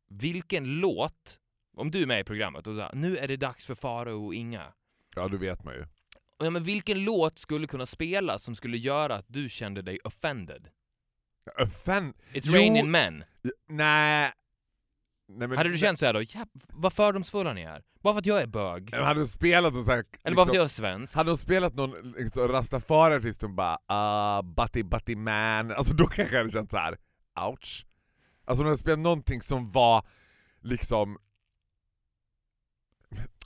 [0.09, 1.39] vilken låt,
[1.77, 4.35] om du är med i programmet och säger nu är det dags för Farao och
[4.35, 4.73] Inga,
[5.15, 5.85] Ja, då vet man ju.
[6.39, 10.69] Ja, men vilken låt skulle kunna spelas som skulle göra att du kände dig offended?
[11.61, 12.13] Offend...
[12.31, 12.53] It's Jo.
[12.53, 13.23] raining men.
[13.67, 14.31] Nej.
[15.37, 17.83] Nej men, Hade du känt såhär då, ja, vad fördomsfulla ni är?
[18.01, 18.95] Bara för att jag är bög?
[18.95, 21.15] Hade de spelat någon sån här, Eller bara för att liksom, jag är svensk?
[21.15, 26.35] Hade de spelat någon liksom, rastafari-artist och bara ah, butty butty man, alltså då kanske
[26.35, 26.97] jag hade känt så här.
[27.47, 27.85] ouch.
[28.45, 30.05] Alltså om de hade spelat någonting som var
[30.61, 31.17] liksom...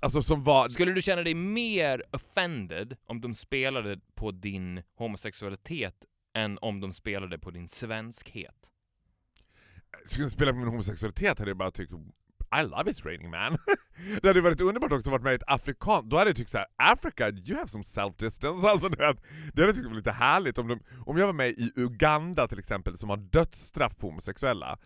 [0.02, 0.70] Alltså som var...
[0.70, 5.96] Skulle du känna dig mer offended om de spelade på din homosexualitet
[6.34, 8.70] än om de spelade på din svenskhet?
[10.06, 11.92] Skulle spela på min homosexualitet hade jag bara tyckt
[12.60, 13.58] I love it's raining man.
[14.22, 16.50] det hade varit underbart också att varit med i ett afrikan, då hade jag tyckt
[16.50, 18.66] såhär Africa, you have some self-distance.
[18.68, 19.18] Alltså, det hade
[19.56, 22.98] jag tyckt var lite härligt om, de, om jag var med i Uganda till exempel,
[22.98, 24.78] som har dödsstraff på homosexuella,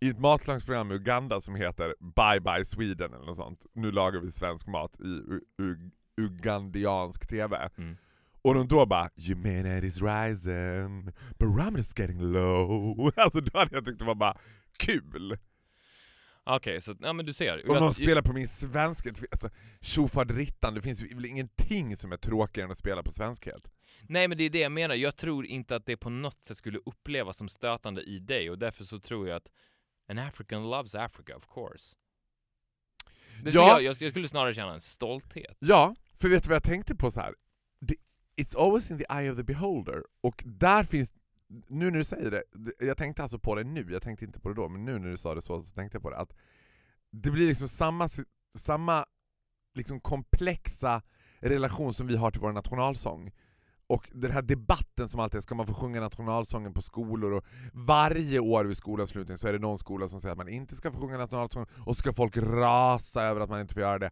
[0.00, 3.66] i ett matlagningsprogram i Uganda som heter Bye Bye Sweden eller något sånt.
[3.74, 7.68] Nu lagar vi svensk mat i u- u- ugandiansk TV.
[7.78, 7.96] Mm.
[8.42, 14.04] Och de då bara 'Humanity's rising, barometer's getting low' Alltså då hade jag tyckt det
[14.04, 14.38] var bara
[14.76, 15.38] kul.
[16.44, 17.70] Okej, så ja men du ser.
[17.70, 19.50] Om någon spelar på min svenska, alltså
[19.80, 23.70] tjofaderittan, det finns väl ingenting som är tråkigare än att spela på svenskhet.
[24.08, 26.56] Nej men det är det jag menar, jag tror inte att det på något sätt
[26.56, 29.50] skulle upplevas som stötande i dig och därför så tror jag att
[30.08, 31.96] An African loves Africa of course.
[33.42, 33.80] Det Ja.
[33.80, 35.56] jag, jag skulle snarare känna en stolthet.
[35.58, 37.34] Ja, för vet du vad jag tänkte på så här?
[37.80, 37.94] Det,
[38.40, 41.12] it's always in the eye of the beholder, och där finns,
[41.68, 42.42] nu när du säger det,
[42.78, 45.10] jag tänkte alltså på det nu, jag tänkte inte på det då, men nu när
[45.10, 46.32] du sa det så, så tänkte jag på det, att
[47.10, 48.08] det blir liksom samma,
[48.54, 49.04] samma
[49.74, 51.02] liksom komplexa
[51.40, 53.32] relation som vi har till vår nationalsång.
[53.86, 57.32] Och den här debatten som alltid är, ska man få sjunga nationalsången på skolor?
[57.32, 60.76] Och varje år vid skolavslutning så är det någon skola som säger att man inte
[60.76, 64.10] ska få sjunga nationalsången, och ska folk rasa över att man inte får göra det.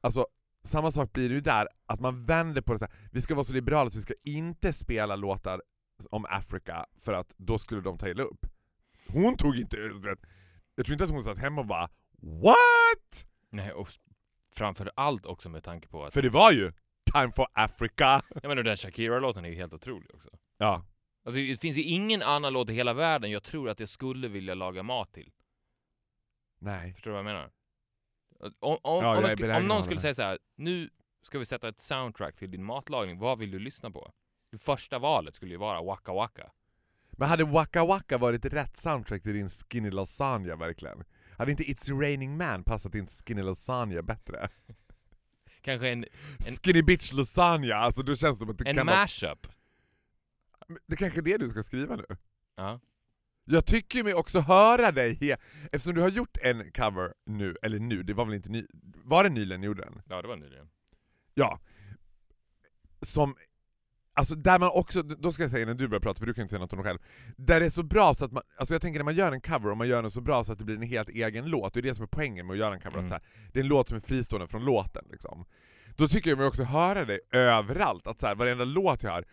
[0.00, 0.26] Alltså,
[0.64, 2.94] samma sak blir det ju där, att man vänder på det så här.
[3.12, 5.62] vi ska vara så liberala så vi ska inte spela låtar
[6.10, 8.46] om Afrika, för att då skulle de ta illa upp.
[9.08, 9.76] Hon tog inte,
[10.74, 11.88] jag tror inte att hon satt hemma och bara
[12.22, 13.26] What?
[13.50, 14.00] Nej, och s-
[14.54, 16.14] framför allt också med tanke på att...
[16.14, 16.72] För det var ju
[17.12, 18.22] Time for Africa!
[18.42, 20.28] Jag menar den Shakira-låten är ju helt otrolig också.
[20.58, 20.84] Ja,
[21.26, 24.28] Alltså det finns ju ingen annan låt i hela världen jag tror att jag skulle
[24.28, 25.32] vilja laga mat till.
[26.58, 26.92] nej.
[26.94, 27.50] Förstår du vad jag menar?
[28.60, 30.90] Om, om, jag om, är sku, om någon skulle säga så här: nu
[31.22, 34.12] ska vi sätta ett soundtrack till din matlagning, vad vill du lyssna på?
[34.52, 36.50] Det första valet skulle ju vara Waka Waka.
[37.10, 41.04] Men hade Waka Waka varit rätt soundtrack till din Skinny Lasagna verkligen?
[41.38, 44.48] Hade inte It's Raining Man passat din Skinny Lasagna bättre?
[45.60, 46.04] Kanske en,
[46.48, 48.96] En- Skinny Bitch Lasagna, alltså då känns det som att det en kan vara...
[48.96, 49.46] mashup.
[50.86, 52.04] Det kanske är det du ska skriva nu?
[52.56, 52.80] Ja.
[53.44, 55.36] Jag tycker mig också höra dig,
[55.72, 58.66] eftersom du har gjort en cover nu, eller nu, det var väl inte ny...
[59.04, 60.02] Var det nyligen du gjorde den?
[60.08, 60.68] ja, det var nyligen.
[61.34, 61.60] Ja.
[63.02, 63.36] Som,
[64.14, 66.42] alltså där man också, då ska jag säga när du börjar prata, för du kan
[66.42, 66.98] inte säga något om dig själv.
[67.36, 69.40] Där det är så bra så att man, alltså jag tänker när man gör en
[69.40, 71.74] cover, och man gör den så bra så att det blir en helt egen låt,
[71.74, 73.04] det är det som är poängen med att göra en cover, Mm.
[73.04, 75.44] att så här, det är en låt som är fristående från låten liksom.
[75.96, 79.24] Då tycker jag mig också höra dig överallt, att så här, varenda låt jag hör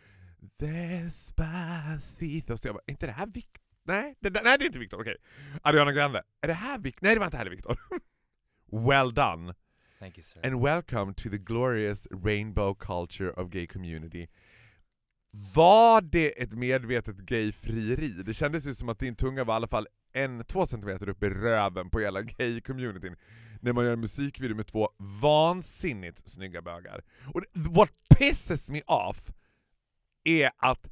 [0.60, 3.62] Despacito, så jag bara, är inte det här Victor?
[3.84, 5.16] Nej, det, nej det är inte Victor, okej.
[5.62, 7.06] Ariana Grande, är det här Victor?
[7.06, 7.80] Nej det var inte heller Victor.
[8.88, 9.54] well done.
[10.00, 10.40] Thank you sir.
[10.44, 14.28] And welcome to the glorious rainbow culture of gay community.
[15.56, 18.24] Var det ett medvetet gay-frieri?
[18.26, 21.24] Det kändes ju som att din tunga var i alla fall en, två centimeter upp
[21.24, 23.16] i röven på hela gay-communityn
[23.62, 24.90] när man gör en musikvideo med två
[25.22, 27.04] vansinnigt snygga bögar.
[27.34, 29.32] Och what pisses me off
[30.24, 30.88] är att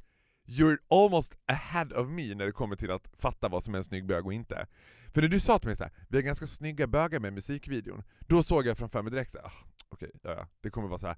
[0.50, 3.84] you're almost ahead of me när det kommer till att fatta vad som är en
[3.84, 4.66] snygg bög och inte.
[5.12, 8.02] För när du sa till mig så här, vi har ganska snygga bögar med musikvideon,
[8.20, 9.52] då såg jag framför mig direkt så ah,
[9.88, 11.16] okej, ja, ja, det kommer vara så här.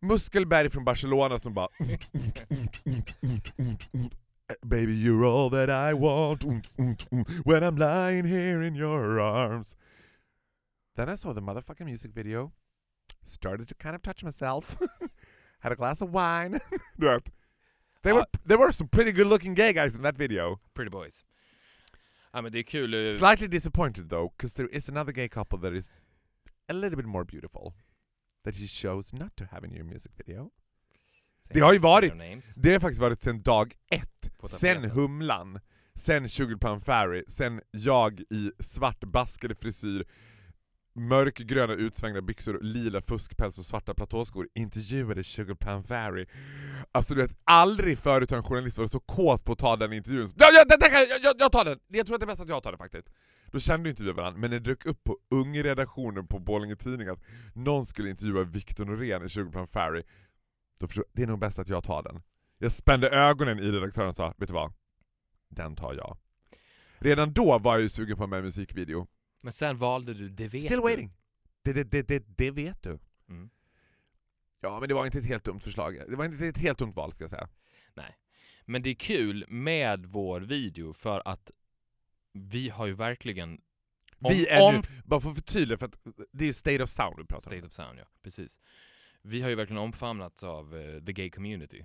[0.00, 1.98] Muskelberg från Barcelona som bara eh,
[4.62, 6.44] Baby you're all that I want
[7.44, 9.76] when I'm lying here in your arms
[10.96, 12.52] Then I saw the motherfucking music video
[13.24, 14.78] Started to kind of touch myself
[15.60, 16.60] Had a glass of wine
[16.98, 17.35] Du vet.
[18.06, 21.24] There were, there were some pretty good looking gay guys in that video Pretty boys.
[22.32, 22.94] Ja men det är kul.
[22.94, 25.90] eh, Slightly disappointed though, because there is another gay couple that is
[26.68, 27.72] a little bit more beautiful.
[28.44, 30.50] That you chose not to have in your music video.
[31.48, 32.12] Det har ju varit-.
[32.56, 34.30] Det har faktiskt varit sen dag ett.
[34.48, 34.84] Sen.
[34.90, 35.60] Humlan,
[35.94, 40.04] sen Sugarplum Fairy, sen jag i svart baskade frisyr,
[40.96, 46.26] mörkgröna utsvängda byxor, lila fuskpäls och svarta platåskor intervjuade Sugarplum Fairy.
[46.92, 49.92] Alltså du vet, aldrig förut har en journalist varit så kåt på att ta den
[49.92, 50.28] intervjun.
[50.36, 51.78] Ja, ja, det, det, jag, jag, jag tar den!
[51.88, 53.08] Jag tror att det är bäst att jag tar den faktiskt.
[53.52, 57.22] Då kände inte vi varandra, men det dök upp på ungredaktionen på Borlänge Tidning att
[57.54, 60.02] någon skulle intervjua Victor Norén i Sugarplum Fairy.
[60.78, 62.22] Då förstod jag, det är nog bäst att jag tar den.
[62.58, 64.72] Jag spände ögonen i redaktören och sa, vet du vad?
[65.48, 66.18] Den tar jag.
[66.98, 69.06] Redan då var jag ju sugen på en musikvideo.
[69.42, 70.82] Men sen valde du Det vet Still du.
[70.82, 71.12] waiting.
[71.62, 72.98] Det, det, det, det, det vet du.
[73.28, 73.50] Mm.
[74.60, 75.98] Ja, men det var inte ett helt dumt förslag.
[76.08, 77.48] Det var inte ett helt dumt val ska jag säga.
[78.68, 81.50] Men det är kul med vår video för att
[82.32, 83.60] vi har ju verkligen
[84.18, 85.98] Vi är nu, bara för att förtydliga, för att
[86.32, 87.56] det är ju State of Sound vi pratar om.
[87.58, 88.04] State of Sound, ja.
[88.22, 88.60] Precis.
[89.22, 91.84] Vi har ju verkligen omfamnats av eh, the gay community.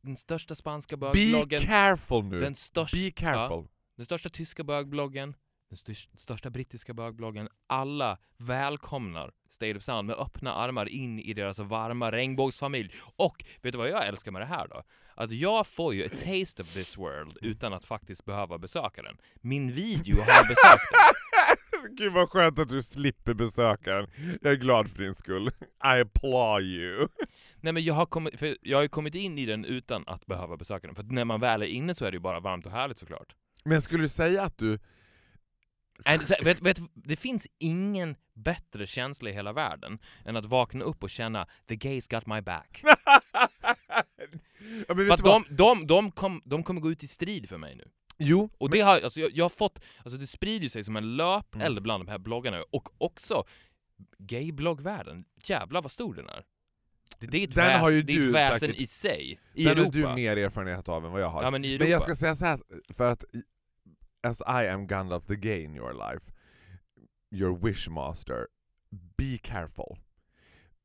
[0.00, 2.40] Den största spanska Be bögbloggen, careful nu!
[2.40, 3.68] den, största, Be careful!
[3.96, 5.34] den största tyska bögbloggen,
[5.72, 7.48] den största brittiska bögbloggen.
[7.66, 12.94] Alla välkomnar State of Sound med öppna armar in i deras varma regnbågsfamilj.
[13.16, 14.82] Och vet du vad jag älskar med det här då?
[15.14, 19.16] Att jag får ju a taste of this world utan att faktiskt behöva besöka den.
[19.40, 21.96] Min video har besökt den.
[21.96, 24.10] Gud vad skönt att du slipper besöka den.
[24.42, 25.48] Jag är glad för din skull.
[25.84, 27.08] I applaud you.
[27.60, 30.26] Nej men jag har, kommit, för jag har ju kommit in i den utan att
[30.26, 30.96] behöva besöka den.
[30.96, 32.98] För att när man väl är inne så är det ju bara varmt och härligt
[32.98, 33.34] såklart.
[33.64, 34.78] Men skulle du säga att du
[36.24, 41.02] Så, vet, vet, det finns ingen bättre känsla i hela världen än att vakna upp
[41.02, 42.82] och känna “the gays got my back”.
[44.88, 47.58] ja, men För att de, de, de, kom, de kommer gå ut i strid för
[47.58, 47.84] mig nu.
[48.18, 51.16] Jo, Och det har, alltså, jag, jag har fått, alltså det sprider sig som en
[51.16, 51.82] löpeld Mm.
[51.82, 53.44] bland de här bloggarna och också
[54.18, 55.24] gaybloggvärlden.
[55.44, 56.44] Jävlar vad stor den är.
[57.18, 59.40] Det, det är ett, Den väs, har ju det är ett väsen säkert- i sig.
[59.54, 59.98] I den Europa.
[59.98, 61.42] har du mer erfarenhet av än vad jag har.
[61.42, 61.60] Ja men.
[61.60, 62.60] Men jag ska säga så här
[62.94, 63.24] för att
[64.22, 66.32] as I am Gandalf the gay in your life,
[67.30, 68.46] your wishmaster,
[69.16, 69.98] be careful.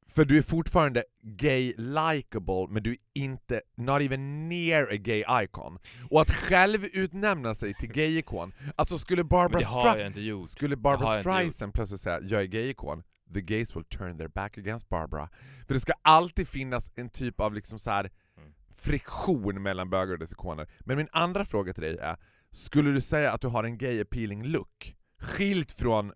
[0.10, 5.24] För du är fortfarande gay likable men du är inte, not even near a gay
[5.44, 5.80] icon.
[6.10, 11.22] Och att själv utnämna sig till gay-ikon, alltså skulle Barbara, Stra- skulle Barbara.
[11.22, 15.30] Streisand plötsligt säga jag är gay-ikon, the gays will turn their back against Barbara.
[15.68, 18.54] För det ska alltid finnas en typ av liksom så här Mm.
[18.76, 20.68] friktion mellan bögar och dess ikoner.
[20.80, 22.18] Men min andra fråga till dig är,
[22.52, 24.96] skulle du säga att du har en gay appealing look?
[25.20, 26.14] Skilt från...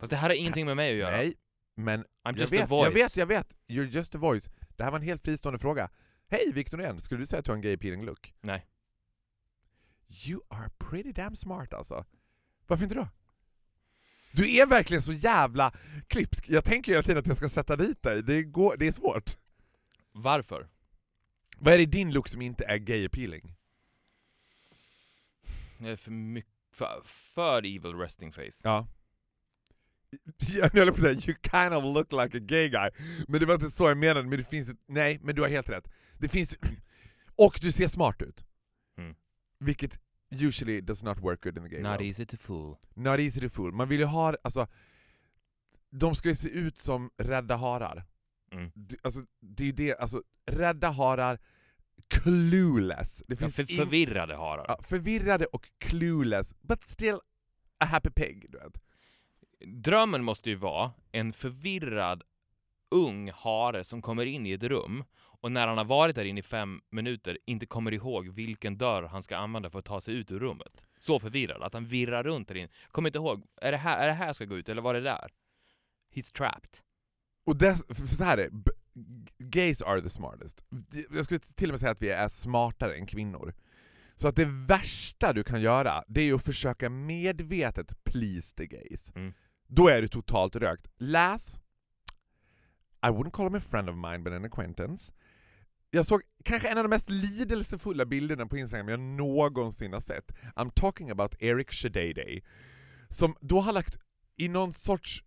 [0.00, 1.16] Fast det här har ingenting med mig att göra.
[1.16, 1.34] Nej,
[1.74, 2.84] men I'm jag just a vet, voice.
[2.86, 3.48] jag vet, jag vet.
[3.68, 4.50] You're just a voice.
[4.76, 5.90] Det här var en helt fristående fråga.
[6.28, 8.34] Hej Victor igen, skulle du säga att du har en gay appealing look?
[8.40, 8.66] Nej.
[10.26, 12.04] You are pretty damn smart alltså.
[12.66, 13.08] Varför inte då?
[14.32, 15.72] Du är verkligen så jävla
[16.06, 16.48] klipsk.
[16.48, 18.22] Jag tänker hela tiden att jag ska sätta dit dig.
[18.22, 19.36] Det, går, det är svårt.
[20.12, 20.68] Varför?
[21.58, 23.54] Vad är det i din look som inte är gay appealing?
[25.78, 28.60] Jag är för mycket, för, för evil resting face.
[28.64, 28.86] Ja.
[30.54, 32.90] Jag höll på att säga you kind of look like a gay guy,
[33.28, 35.48] men det var inte så jag menade, men det finns ett, nej, men du har
[35.48, 35.88] helt rätt.
[36.18, 36.56] Det finns,
[37.36, 38.44] och du ser smart ut.
[38.98, 39.14] Mm.
[39.58, 39.98] Vilket
[40.30, 42.02] usually does not work good in the gay Not world.
[42.02, 42.76] easy to fool.
[42.94, 43.72] Not easy to fool.
[43.72, 44.66] Man vill ju ha, alltså,
[45.90, 48.04] de ska ju se ut som rädda harar.
[48.52, 48.70] Mm.
[48.74, 51.38] Du- Alltså, det är ju det, alltså, rädda harar,
[52.10, 53.22] clueless.
[53.28, 54.64] Det Ja, finns för, in- förvirrade harar.
[54.68, 57.18] ja, förvirrade och clueless, but still
[57.80, 58.82] a happy pig, du vet.
[59.84, 62.22] Drömmen måste ju vara en förvirrad
[62.90, 66.40] ung hare som kommer in i ett rum och när han har varit där inne
[66.40, 70.14] i fem minuter inte kommer ihåg vilken dörr han ska använda för att ta sig
[70.14, 70.86] ut ur rummet.
[70.98, 72.68] Så förvirrad att han virrar runt där inne.
[72.90, 74.94] Kommer inte ihåg, är det här, är det här jag ska gå ut eller var
[74.94, 75.30] det där?
[76.14, 76.70] He's trapped.
[77.46, 78.50] Och det, för så här är
[79.38, 80.64] gays are the smartest.
[81.10, 83.54] Jag skulle till och med säga att vi är smartare än kvinnor.
[84.16, 89.12] Så att det värsta du kan göra, det är att försöka medvetet please the gays.
[89.14, 89.34] Mm.
[89.68, 90.86] Då är du totalt rökt.
[90.98, 91.60] Läs,
[93.02, 95.12] I wouldn't call him a friend of mine but an acquaintance.
[95.90, 100.32] Jag såg kanske en av de mest lidelsefulla bilderna på Instagram jag någonsin har sett.
[100.56, 102.40] I'm talking about Eric Shadade.
[103.08, 103.98] Som då har lagt
[104.36, 105.22] i någon sorts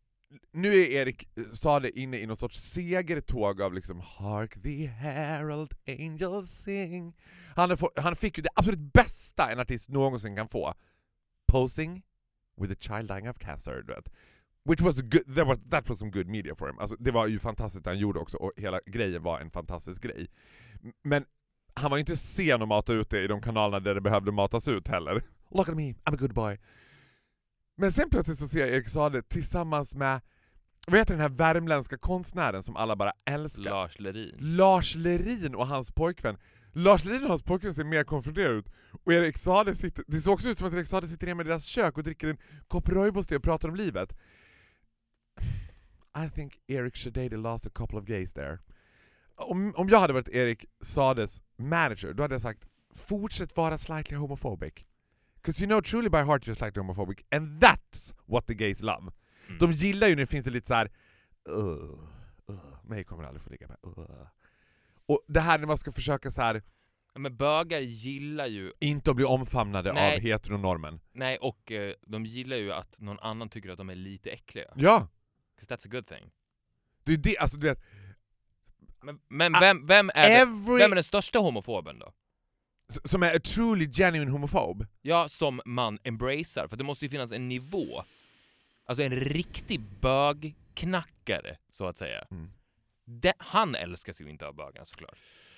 [0.51, 5.73] nu är Erik eh, Sade inne i någon sorts segertåg av liksom Hark the herald
[5.87, 7.15] angels sing.
[7.55, 10.73] Han, få, han fick ju det absolut bästa en artist någonsin kan få.
[11.47, 12.03] Posing
[12.61, 14.09] with a child dying of cancer, du vet.
[14.65, 16.79] Which was good, that, was, that was some good media for him.
[16.79, 20.03] Alltså, det var ju fantastiskt det han gjorde också, och hela grejen var en fantastisk
[20.03, 20.27] grej.
[21.03, 21.25] Men
[21.73, 24.31] han var ju inte sen att mata ut det i de kanalerna där det behövde
[24.31, 25.23] matas ut heller.
[25.51, 26.57] Look at me, I'm a good boy.
[27.79, 30.21] Men sen plötsligt så ser jag Erik Saade tillsammans med,
[30.87, 33.63] vad heter den här värmländska konstnären som alla bara älskar?
[33.63, 34.35] Lars Lerin.
[34.39, 36.37] Lars Lerin och hans pojkvän.
[36.73, 38.69] Lars Lerin och hans pojkvän ser mer konfunderade ut.
[39.03, 41.45] Och Erik Saade sitter, det såg också ut som att Erik Saade sitter hemma i
[41.45, 42.37] deras kök och dricker en
[42.67, 44.13] kopp rooibos och pratar om livet.
[46.25, 48.59] I think Eric Shadade lost a couple of gays there.
[49.35, 52.65] Om, om jag hade varit Erik Sades manager, då hade jag sagt
[52.95, 54.85] fortsätt vara slightly homophobic.
[55.41, 59.11] Because you know truly by heart you're slightly homophobic, and that's what the gays love.
[59.47, 59.57] Mm.
[59.59, 60.91] De gillar ju när det finns det lite så här.
[61.49, 61.55] Uh,
[62.49, 63.77] uh, mig kommer aldrig få ligga med.
[63.97, 64.27] Uh.
[65.05, 66.61] Och det här när man ska försöka så här
[67.13, 70.15] Ja, Men bögar gillar ju, inte att bli omfamnade Nej.
[70.15, 70.99] av heteronormen.
[71.11, 74.73] nej och eh, de gillar ju att någon annan tycker att de är lite äckliga.
[74.75, 75.07] Ja!
[75.57, 76.31] 'Cause that's a good thing.
[77.03, 77.79] Det är det, alltså du vet,
[79.03, 80.77] Men, men vem, vem, är det, every...
[80.77, 82.13] vem är den största homofoben då?
[83.03, 84.85] Som är a truly genuine homofob.
[85.01, 88.03] Ja, som man embracear, för det måste ju finnas en nivå.
[88.85, 92.25] Alltså en riktig bögknackare, så att säga.
[92.31, 92.51] Mm.
[93.05, 95.17] Det, han älskas ju inte av bögarna såklart.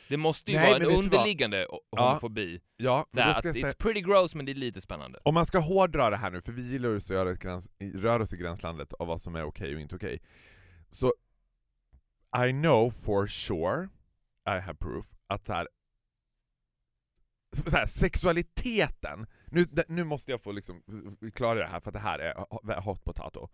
[0.10, 2.08] Det måste ju Nej, vara en underliggande ho- Ja.
[2.10, 2.62] homofobi.
[2.78, 5.20] Ja, då att it's säga, pretty gross men det är lite spännande.
[5.24, 7.70] om man ska hårdra det här nu, för vi gillar ju att göra ett gräns,
[7.96, 10.22] röra oss i gränslandet av vad som är okej och inte okej.
[10.90, 11.14] Så
[12.48, 13.90] I know for sure,
[14.48, 15.68] I have proof, att så här,
[17.52, 20.84] så här, sexualiteten, nu, nu måste jag få liksom
[21.34, 23.50] klara det här för att det här är ho- hot potato.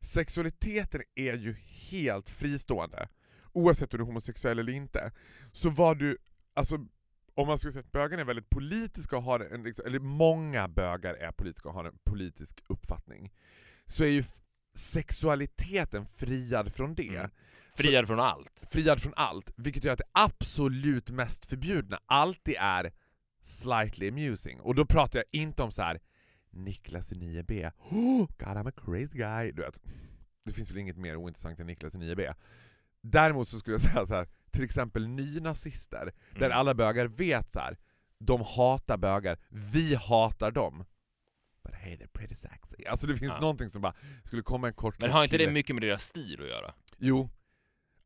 [0.00, 1.56] Sexualiteten är ju
[1.90, 3.08] helt fristående,
[3.52, 5.12] oavsett om du är homosexuell eller inte.
[5.52, 6.18] Så vad du,
[6.54, 6.86] alltså
[7.34, 10.68] om man skulle säga att bögarna är väldigt politiska och har en, liksom, eller många
[10.68, 13.32] bögar är politiska och har en politisk uppfattning,
[13.86, 14.24] så är ju
[14.74, 17.16] sexualiteten friad från det.
[17.16, 17.30] Mm.
[17.76, 18.62] Friad från allt.
[18.70, 22.92] Friad från allt, vilket gör att det absolut mest förbjudna alltid är
[23.44, 24.60] slightly amusing.
[24.60, 26.00] Och då pratar jag inte om så här
[26.50, 29.52] Niklas i 9B, oh, God I'm a crazy guy.
[29.52, 29.80] Du vet,
[30.44, 32.34] det finns väl inget mer ointressant än Niklas i 9B.
[33.02, 36.58] Däremot så skulle jag säga så här, till exempel nynazister, där Mm.
[36.58, 37.78] alla bögar vet så här.
[38.18, 40.84] de hatar bögar, vi hatar dem.
[41.64, 42.84] But hey they're pretty sexy.
[42.86, 43.40] Alltså det finns Ja.
[43.40, 46.40] någonting som bara, skulle komma en kort Men har inte det mycket med deras stil
[46.42, 46.74] att göra?
[46.98, 47.28] Jo.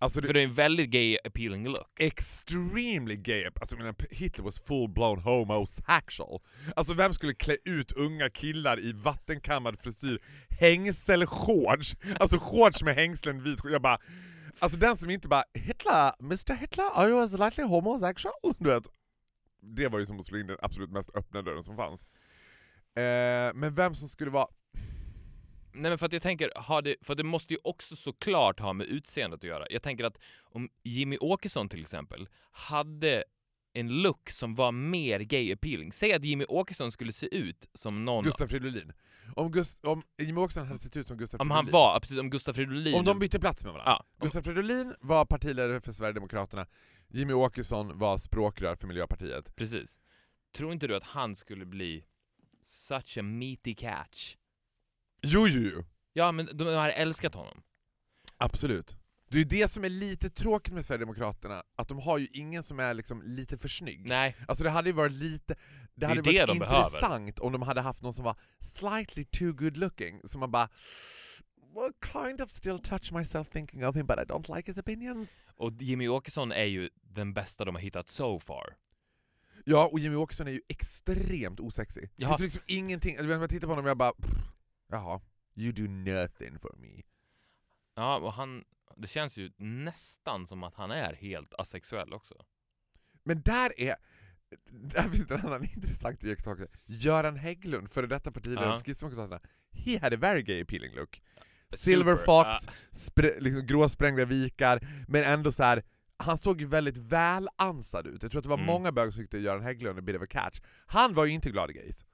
[0.01, 2.01] Alltså För det är en väldigt gay appealing look.
[2.01, 3.49] extremely gay.
[3.61, 6.41] Alltså menar, Hitler was full-blown homosexual.
[6.77, 10.19] Alltså vem skulle klä ut unga killar i vattenkammad frisyr,
[10.51, 13.99] hängselshorts, alltså shorts med hängslen, vit Jag bara,
[14.59, 18.35] alltså den som inte bara Hitler, Mr Hitler, are you slightly homosexual?
[18.59, 18.85] Du vet,
[19.61, 22.07] det var ju som att slå in den absolut mest öppna dörren som fanns.
[22.97, 24.47] Eh, men vem som skulle vara...
[25.79, 28.73] Nej men för att jag tänker, har det, för det måste ju också såklart ha
[28.73, 29.67] med utseendet att göra.
[29.71, 33.25] Jag tänker att om Jimmy Åkesson till exempel hade
[33.73, 35.93] en look som var mer gay appealing.
[35.93, 38.25] Säg att Jimmy Åkesson skulle se ut som någon...
[38.25, 38.93] Gustaf Fridolin.
[39.37, 41.65] Om, Gust, om Jimmie Åkesson hade sett ut som Gustaf om Fridolin.
[41.65, 42.95] han var, precis som Gustaf Fridolin.
[42.95, 43.93] Om de bytte plats med varandra.
[43.93, 46.67] Ja, om, Gustaf Fridolin var partiledare för Sverigedemokraterna,
[47.09, 49.57] Jimmy Åkesson var språkrör för Miljöpartiet.
[49.57, 50.01] precis.
[50.57, 52.05] Tror inte du att han skulle bli
[52.63, 54.37] such a meaty catch?
[55.23, 55.85] Jo, jo, jo.
[56.13, 57.63] Ja, men de hade älskat honom.
[58.37, 58.97] Absolut.
[59.31, 62.63] Det är ju det som är lite tråkigt med Sverigedemokraterna, att de har ju ingen
[62.63, 64.07] som är liksom lite för snygg.
[64.07, 65.55] Nej, Alltså det hade ju varit lite...
[65.95, 66.85] Det är hade det varit de behöver.
[66.87, 70.69] intressant om de hade haft någon som var slightly too good looking, som man bara
[71.75, 75.29] well, kind of still touch myself thinking of him but I don't like his opinions.
[75.57, 78.77] och Jimmy Åkesson är ju den bästa de har hittat so far.
[79.65, 82.11] Ja, och Jimmy Åkesson är ju extremt osexig.
[82.17, 84.31] Det finns liksom ingenting, jag tittar på honom jag bara pff,
[84.89, 85.21] jaha,
[85.55, 87.03] you do nothing for me.
[87.95, 88.65] Ja, och han...
[88.97, 92.35] Det känns ju nästan som att han är helt asexuell också.
[93.25, 93.97] Men där är,
[94.71, 96.73] där finns det en annan intressant iakttagelse.
[96.85, 99.41] Göran Hägglund, före detta partiledare för Kristdemokraterna,
[99.73, 101.23] he had a very gay appealing look.
[101.71, 101.77] Super.
[101.77, 102.73] Silver Fox, Ja.
[102.93, 105.83] spr- liksom gråsprängda vikar, men ändå så här.
[106.17, 108.23] han såg ju väldigt välansad ut.
[108.23, 108.67] Jag tror att det var Mm.
[108.67, 110.61] många bögar som tyckte Göran Hägglund a bit of a catch.
[110.87, 112.07] Han var ju inte glad i gays.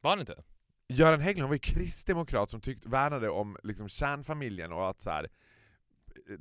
[0.00, 0.44] Var han inte?
[0.88, 5.28] Göran Hägglund var ju kristdemokrat som tyckte, värnade om liksom kärnfamiljen och att så här,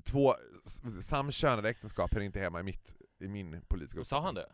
[0.03, 4.51] två s- samkönade äktenskap hör inte hemma i, mitt, i min politiska Sa han det?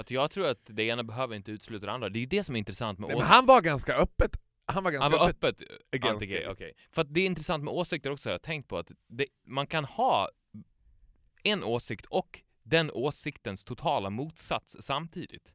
[0.00, 2.08] Att jag tror att det ena behöver inte utesluta det andra.
[2.08, 3.34] Det är ju det som är intressant med Nej, men åsikter.
[3.34, 4.36] han var ganska öppet.
[4.66, 5.62] Han var ganska Han var öppet.
[5.62, 6.52] öppet against anti-gay, gays.
[6.54, 6.72] okej.
[6.90, 9.66] För att det är intressant med åsikter också, har jag tänkt på att det, man
[9.66, 10.28] kan ha
[11.42, 15.52] en åsikt och den åsiktens totala motsats samtidigt.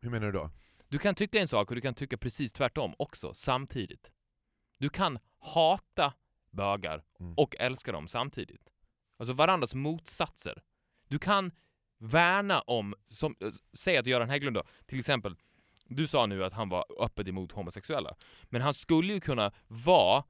[0.00, 0.50] Hur menar du då?
[0.88, 4.10] Du kan tycka en sak och du kan tycka precis tvärtom också, samtidigt.
[4.78, 6.12] Du kan hata
[6.50, 7.34] bögar Mm.
[7.36, 8.68] och älska dem samtidigt.
[9.18, 10.62] Alltså varandras motsatser.
[11.08, 11.52] Du kan
[11.98, 15.36] värna om, som, äh, säg att Göran Hägglund då, till exempel,
[15.88, 20.24] du sa nu att han var öppet emot homosexuella, men han skulle ju kunna vara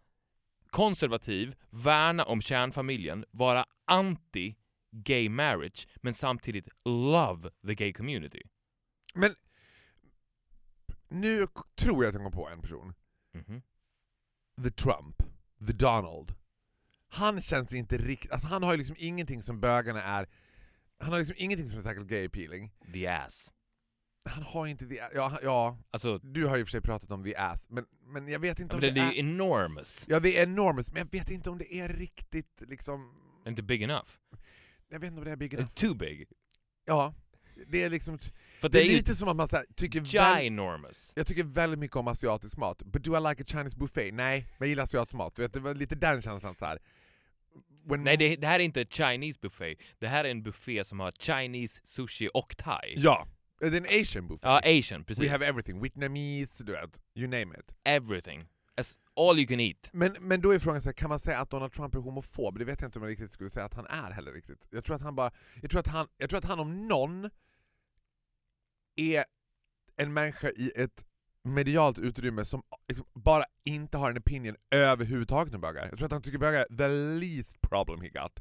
[0.71, 4.57] konservativ, värna om kärnfamiljen, vara anti
[4.91, 8.43] gay marriage, men samtidigt love the gay community.
[9.15, 9.35] Men
[11.09, 12.95] nu tror jag att jag kom på en person.
[13.35, 13.63] Mhm.
[14.63, 15.23] The Trump.
[15.67, 16.35] The Donald.
[17.09, 18.33] Han känns inte riktigt...
[18.33, 20.29] Alltså han har ju liksom ingenting som bögarna är...
[20.99, 22.73] Han har liksom ingenting som är särskilt gay appealing.
[22.93, 23.53] The ass.
[24.25, 25.11] Han har inte det...
[25.15, 28.29] Ja, han- ja, Alltså, du har ju för sig pratat om the ass, men, men
[28.29, 29.13] jag vet inte om det det är är...
[29.13, 30.05] ju enormous.
[30.09, 33.23] Ja, det är enormous, men jag vet inte om det är riktigt liksom...
[33.47, 34.09] Inte big enough.
[34.89, 35.69] Jag vet inte om det är big enough.
[35.71, 36.29] It's too big.
[36.85, 37.15] Ja,
[37.67, 38.19] det är liksom...
[38.61, 41.13] För Det det är lite som att man så här, tycker väl, ginormous.
[41.17, 44.15] Jag tycker väldigt mycket om asiatisk mat, but do I like a Chinese buffet?
[44.15, 45.39] Nej, men jag gillar asiatisk mat.
[45.39, 46.79] Vet, det var lite den känslan så här.
[47.89, 49.79] When Nej, det, det här är inte ett Chinese buffet.
[49.99, 52.95] Det här är en buffé som har Chinese, sushi och thai.
[52.97, 53.27] Ja,
[53.61, 54.45] det är en asian buffet.
[54.45, 55.25] Ja, asian, precis.
[55.25, 57.75] We have everything, Vietnamese, du vet, you name it.
[57.85, 58.47] everything.
[58.79, 59.91] As all you can eat.
[59.93, 62.59] Men, men då är frågan så här, kan man säga att Donald Trump är homofob?
[62.59, 64.67] Det vet jag inte om jag riktigt skulle säga att han är heller riktigt.
[64.71, 65.31] Jag tror att han bara,
[65.63, 67.31] jag tror att han, jag tror att han om någon
[68.97, 69.25] är
[69.97, 71.05] en människa i ett
[71.43, 75.89] medialt utrymme som liksom bara inte har en opinion överhuvudtaget om bögar.
[75.89, 78.41] Jag tror att han tycker bögar är the least problem he got.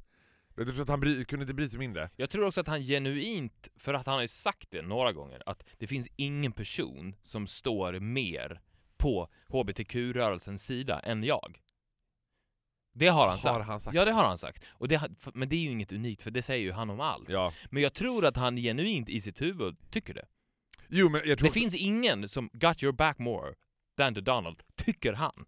[0.57, 2.09] Jag tror att han bry, kunde inte bry sig mindre.
[2.15, 5.43] Jag tror också att han genuint, för att han har ju sagt det några gånger,
[5.45, 8.61] att det finns ingen person som står mer
[8.97, 11.61] på HBTQ-rörelsens sida än jag.
[12.93, 13.95] Det har han Har han sagt.
[13.95, 14.63] Ja, det har han sagt.
[14.67, 17.29] Och det, men det är ju inget unikt, för det säger ju han om allt.
[17.29, 17.53] Ja.
[17.69, 20.25] Men jag tror att han genuint i sitt huvud tycker det.
[20.89, 23.53] Jo men jag tror Det finns ingen som got your back more
[23.97, 25.45] than to Donald, tycker han.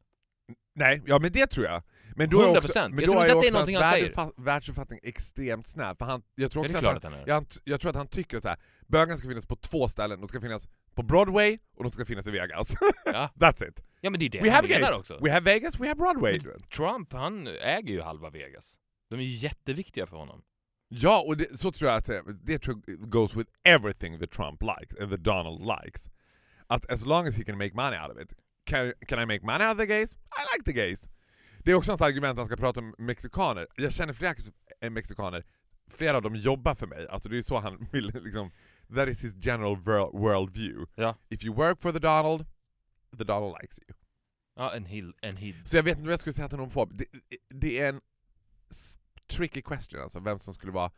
[0.75, 1.83] Nej, ja men det tror jag.
[2.15, 2.57] Men då är 100%.
[2.57, 4.41] också, men Jag då tror är inte att det är någonting han säger.
[4.43, 5.95] världsuppfattning extremt snäv.
[5.97, 7.23] För han, jag tror Är också att han, att han är?
[7.27, 8.57] jag, jag tror att han tycker att så här,
[8.87, 10.19] bögarna ska finnas på två ställen.
[10.21, 12.73] De ska finnas på Broadway och de ska finnas i Vegas.
[13.05, 13.29] Ja.
[13.35, 13.83] That's it.
[14.01, 15.19] ja, men det är det We han menar Vegas, också.
[15.23, 16.39] we have Vegas, we have Broadway.
[16.43, 18.75] Men Trump, han äger ju halva Vegas.
[19.09, 20.41] De är ju jätteviktiga för honom.
[20.89, 24.31] Ja, och det, så tror jag att det, det tror jag goes with everything that
[24.31, 26.09] Trump likes, and that Donald likes.
[26.67, 28.33] Att as long as he can make money out of it.
[28.65, 30.13] Can, can I make money out of the gays?
[30.15, 31.09] I like the gays.
[31.63, 33.67] Det är också hans argument han ska prata om mexikaner.
[33.75, 34.33] Jag känner flera
[34.81, 35.43] eh, mexikaner,
[35.91, 37.07] flera av dem jobbar för mig.
[37.07, 38.51] Alltså det är så han vill liksom,
[38.95, 39.75] that is his general
[40.13, 40.91] world, view.
[40.95, 41.15] Ja.
[41.29, 42.45] If you work for the Donald,
[43.17, 43.97] the Donald likes you.
[44.55, 45.55] Ja, en hill, en hill.
[45.65, 46.97] Så jag vet inte om jag skulle säga han är homofob.
[46.97, 47.05] Det,
[47.49, 48.01] det är en
[49.27, 50.91] tricky question alltså, vem som skulle vara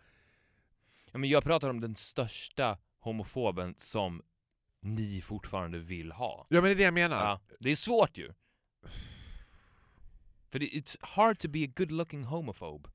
[1.12, 4.22] Ja, men jag pratar om den största homofoben som
[4.82, 6.48] ni fortfarande vill ha.
[6.50, 7.18] Ja men det är det jag menar.
[7.26, 8.34] Ja, det är svårt ju.
[10.50, 12.90] För det, it's hard to be a good looking homophobe.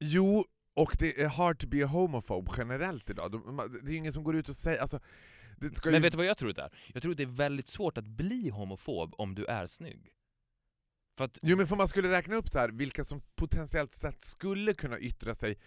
[0.00, 3.32] Jo, och det är hard to be a homophobe generellt idag.
[3.32, 4.78] De- Det är ju ingen som går ut och säger...
[4.80, 5.00] Alltså,
[5.84, 6.00] Men ju...
[6.00, 6.70] vet du vad jag tror det är?
[6.94, 10.13] Jag tror det är väldigt svårt att bli homofob om du är snygg.
[11.16, 14.22] För att, Jo men för man skulle räkna upp så här vilka som potentiellt sett
[14.22, 15.58] skulle kunna yttra sig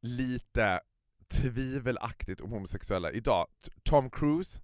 [0.00, 0.80] lite
[1.28, 3.46] tvivelaktigt om homosexuella idag.
[3.82, 4.62] Tom Cruise,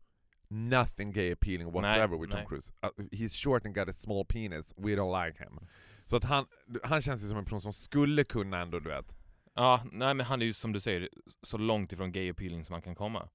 [0.48, 2.48] nothing gay appealing whatsoever with Tom nej.
[2.48, 2.72] Cruise.
[2.86, 5.68] Uh, he's short and got a small penis, we don't like him.
[6.04, 6.46] Så att han,
[6.82, 9.16] han känns ju som en person som skulle kunna ändå, du vet.
[9.54, 11.08] ja, nej men han är ju som du säger
[11.42, 13.28] så långt ifrån gay appealing som man kan komma.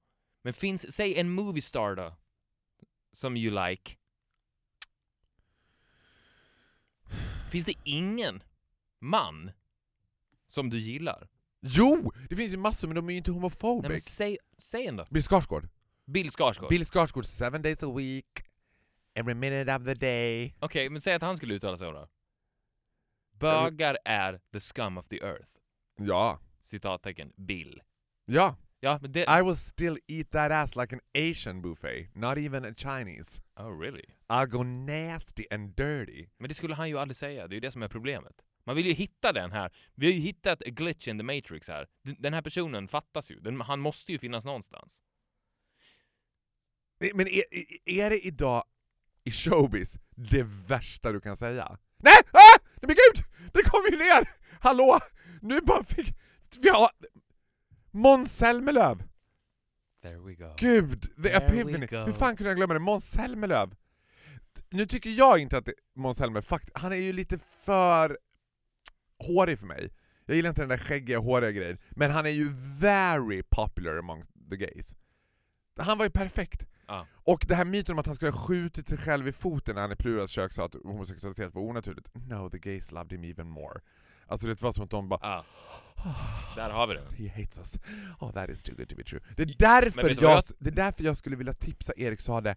[0.43, 2.16] Men finns, säg en movie star då,
[3.14, 3.95] som you like.
[7.51, 8.43] Finns det ingen
[9.01, 9.51] man
[10.47, 11.28] som du gillar?
[11.62, 12.12] Jo!
[12.30, 15.05] Det finns ju massor men de är ju inte Nej, men säg, säg en då.
[15.10, 15.70] Bill Skarsgård.
[16.05, 16.70] Bill Skarsgård.
[16.70, 18.45] Bill Skarsgård, seven days a week,
[19.14, 20.55] every minute of the day.
[20.60, 22.07] Okej, men säg att han skulle uttala sig om det.
[23.39, 25.49] Bögar är the scum of the earth.
[25.97, 26.39] Ja.
[26.62, 27.82] Citattecken Bill.
[28.26, 28.55] Ja.
[28.82, 29.25] Ja, men det...
[29.39, 31.01] I will still eat that ass like an
[31.32, 33.41] Asian buffet, not even a Chinese.
[33.55, 34.05] Oh really?
[34.30, 36.27] I'll go nasty and dirty.
[36.38, 38.34] Men det skulle han ju aldrig säga, det är ju det som är problemet.
[38.65, 41.67] Man vill ju hitta den här, vi har ju hittat a glitch in the matrix
[41.67, 41.88] här.
[42.03, 45.03] Den- här personen fattas ju, den, han måste ju finnas någonstans.
[47.13, 48.63] Men är, är- är det idag
[49.23, 51.77] i showbiz det värsta du kan säga?
[51.97, 52.13] Nej!
[52.32, 52.57] Ah!
[52.82, 53.25] Nej men gud!
[53.53, 54.32] Det kom ju ner!
[54.61, 54.99] Hallå!
[55.41, 56.13] Nu bara fick...
[56.61, 56.89] Vi har...
[57.91, 58.97] Måns Zelmerlöw!
[60.01, 60.53] There we go.
[60.57, 61.87] Gud, the There we epiphany.
[61.87, 61.97] go.
[61.97, 62.79] Hur fan kunde jag glömma det?
[62.79, 63.75] Måns Zelmerlöw.
[64.69, 68.17] Nu tycker jag inte att det, Måns Zelmerlöw, fakt, han är ju lite för
[69.27, 69.89] hårig för mig.
[70.25, 71.77] Jag gillar inte den där skäggiga, håriga grejen.
[71.89, 74.95] Men han är ju very popular among the gays.
[75.77, 76.65] Han var ju perfekt.
[76.87, 77.07] Ja.
[77.13, 79.81] Och det här myten om att han skulle ha skjutit sig själv i foten när
[79.81, 82.07] han i Pluras kök sa att homosexualitet var onaturligt.
[82.13, 83.81] No, the gays loved him even more.
[84.30, 85.45] Alltså det var som att de bara Ja.
[86.55, 87.23] Där har vi det.
[87.23, 87.77] He hates us.
[88.19, 89.21] Oh that is too good to be true.
[89.38, 92.55] Det är därför, jag, jag- det är därför jag skulle vilja tipsa Erik Sade,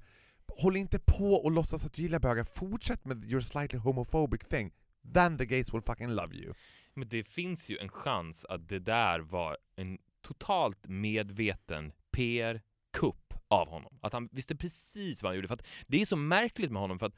[0.58, 4.72] håll inte på och låtsas att du gillar bögar, fortsätt med your slightly homophobic thing.
[5.14, 6.54] Then the gays will fucking love you.
[6.94, 13.68] Men det finns ju en chans att det där var en totalt medveten PR-kupp av
[13.68, 13.98] honom.
[14.02, 15.48] Att han visste precis vad han gjorde.
[15.48, 17.14] För att det är så märkligt med honom för att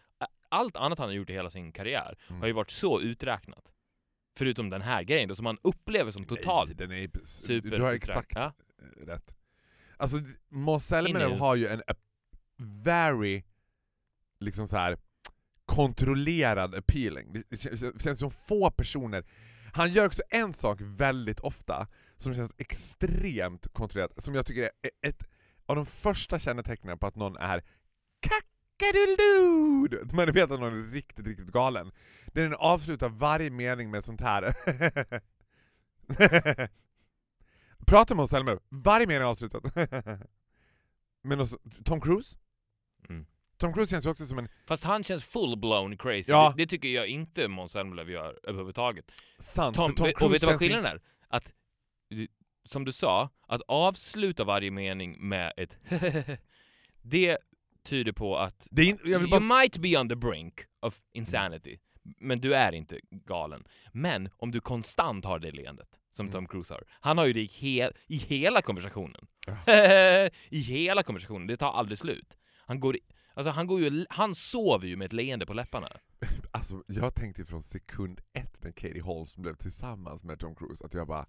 [0.48, 2.40] allt annat han har gjort i hela sin karriär Mm.
[2.40, 3.72] har ju varit så uträknat.
[4.36, 7.82] Förutom den här grejen då, som han upplever som totalt Nej, den är, super du
[7.82, 8.52] har exakt Ja.
[8.96, 9.34] rätt.
[9.96, 10.16] Alltså
[10.48, 11.82] Måns Zelmerlöw har ju en
[12.84, 13.42] very,
[14.40, 14.98] liksom så här
[15.66, 17.42] kontrollerad appealing.
[17.50, 17.56] Det
[18.02, 19.24] känns, som få personer
[19.74, 24.90] han gör också en sak väldigt ofta som känns extremt kontrollerat, som jag tycker är
[25.08, 25.28] ett
[25.66, 27.62] av de första kännetecknen på att någon är
[28.20, 30.14] kackadoodledoo!
[30.16, 31.92] Man vet att någon är riktigt, riktigt galen.
[32.34, 34.54] Det är den avslutar varje mening med sånt här.
[37.86, 39.60] Prata med oss Selmer, varje mening avslutad.
[41.22, 42.38] Men också, Tom Cruise?
[43.08, 43.26] Mm.
[43.56, 46.32] Tom Cruise känns ju också som en Fast han känns full-blown crazy.
[46.32, 46.54] Ja.
[46.56, 49.12] Det, det tycker jag inte Måns Zelmerlöw gör överhuvudtaget.
[49.38, 51.00] sant, Tom, Tom och Cruise vet du vad skillnaden är?
[51.28, 51.54] Att,
[52.64, 55.76] som du sa, att avsluta varje mening med ett
[57.02, 57.38] det
[57.84, 61.78] tyder på att Det in, vill you bara, might be on the brink of insanity,
[62.04, 63.64] men du är inte galen.
[63.92, 66.32] Men om du konstant har det leendet, som Mm.
[66.32, 66.84] Tom Cruise har.
[66.90, 69.26] Han har ju det i, he i hela konversationen.
[70.50, 72.38] I hela konversationen, det tar aldrig slut.
[72.66, 73.00] Han går i,
[73.34, 75.88] Alltså han, går ju, han sover ju med ett leende på läpparna.
[76.50, 80.94] Alltså, jag tänkte från sekund ett när Katie Holmes blev tillsammans med Tom Cruise att
[80.94, 81.26] jag bara,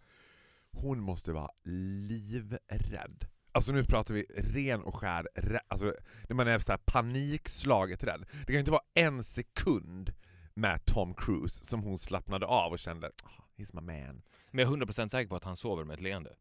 [0.72, 3.26] hon måste vara livrädd.
[3.52, 5.28] Alltså nu pratar vi ren och skär,
[5.68, 5.94] alltså
[6.30, 8.26] när man är så här panikslaget rädd.
[8.32, 10.14] Det kan ju inte vara en sekund
[10.56, 14.22] med Tom Cruise som hon slappnade av och kände "Ah, he's my man.
[14.52, 16.36] Men jag är 100% säker på att han sover med ett leende.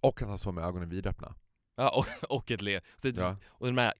[0.00, 1.34] Och att han såg med ögonen vidöppna.
[1.76, 2.86] Ja, och, och ett leende.
[3.02, 3.36] Ja.
[3.46, 3.94] Och de här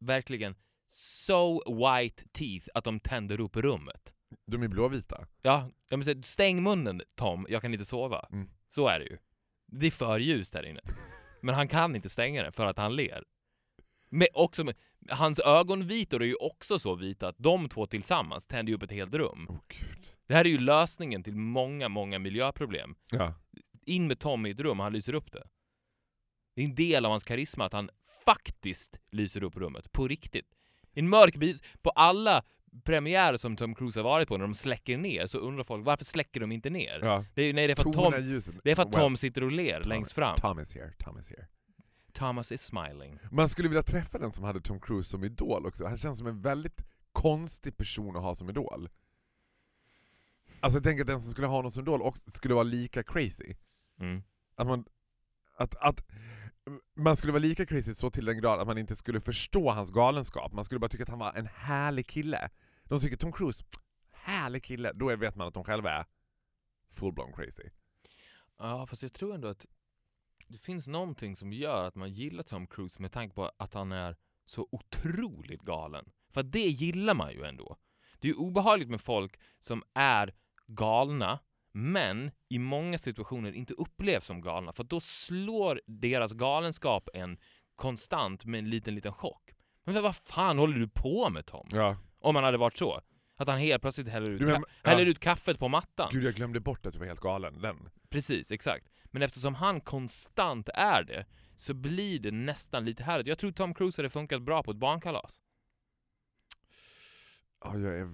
[0.00, 0.54] verkligen
[0.88, 4.14] so white teeth att de tänder upp rummet.
[4.46, 5.26] De är blåvita.
[5.42, 8.26] Ja, jag menar, stäng munnen Tom, jag kan inte sova.
[8.32, 8.50] Mm.
[8.70, 9.18] Så är det ju.
[9.66, 10.80] Det är för ljust där inne.
[11.40, 13.24] Men han kan inte stänga den för att han ler.
[14.14, 14.72] Men också
[15.10, 18.92] hans ögonvitor är ju också så vita att de två tillsammans tänder ju upp ett
[18.92, 19.46] helt rum.
[19.50, 20.08] Åh gud.
[20.26, 22.94] Det här är ju lösningen till många, många miljöproblem.
[23.10, 23.34] Ja.
[23.86, 25.42] In med Tom i ett rum, han lyser upp det.
[26.56, 27.90] Det är en del av hans karisma att han
[28.24, 30.46] faktiskt lyser upp rummet, på riktigt.
[30.92, 32.42] I en mörk bis, på alla
[32.84, 36.04] premiärer som Tom Cruise har varit på, när de släcker ner, så undrar folk varför
[36.04, 37.00] släcker de inte ner?
[37.02, 37.24] ja.
[37.34, 38.12] Det, är, nej, det är för att Tom,
[38.62, 40.36] det är för att Tom sitter och ler Tom- längst fram.
[40.36, 41.46] Tom is here, Tom is here.
[42.14, 43.18] Thomas is smiling.
[43.30, 45.86] Man skulle vilja träffa den som hade Tom Cruise som idol också.
[45.86, 46.80] Han känns som en väldigt
[47.12, 48.88] konstig person att ha som idol.
[50.60, 53.02] Alltså jag tänker att den som skulle ha honom som idol också skulle vara lika
[53.02, 53.54] crazy.
[54.00, 54.22] Mm.
[54.54, 54.84] Att man,
[55.56, 56.04] att, att
[56.96, 59.90] man skulle vara lika crazy så till den grad att man inte skulle förstå hans
[59.90, 60.52] galenskap.
[60.52, 62.50] Man skulle bara tycka att han var en härlig kille.
[62.84, 63.64] De tycker Tom Cruise,
[64.10, 64.92] härlig kille.
[64.92, 66.06] Då vet man att de själva är
[66.92, 67.70] full-blown crazy.
[68.58, 69.66] Ja, fast jag tror ändå att
[70.48, 73.92] det finns någonting som gör att man gillar Tom Cruise med tanke på att han
[73.92, 76.04] är så otroligt galen.
[76.32, 77.76] För det gillar man ju ändå.
[78.20, 80.34] Det är obehagligt med folk som är
[80.66, 81.38] galna,
[81.72, 84.72] men i många situationer inte upplevs som galna.
[84.72, 87.38] För då slår deras galenskap en
[87.76, 89.50] konstant med en liten, liten chock.
[89.84, 91.68] Men vad fan håller du på med Tom?
[91.72, 91.96] Ja.
[92.20, 93.00] Om han hade varit så.
[93.36, 95.08] Att han helt plötsligt häller ut, Du men- ka- häller ja.
[95.08, 96.08] ut kaffet på mattan.
[96.12, 97.60] Gud jag glömde bort att du var helt galen.
[97.60, 97.88] Den.
[98.08, 98.86] Precis, exakt.
[99.14, 103.26] Men eftersom han konstant är det så blir det nästan lite härligt.
[103.26, 105.42] Jag tror Tom Cruise hade funkat bra på ett barnkalas.
[107.64, 108.04] Ja, jag är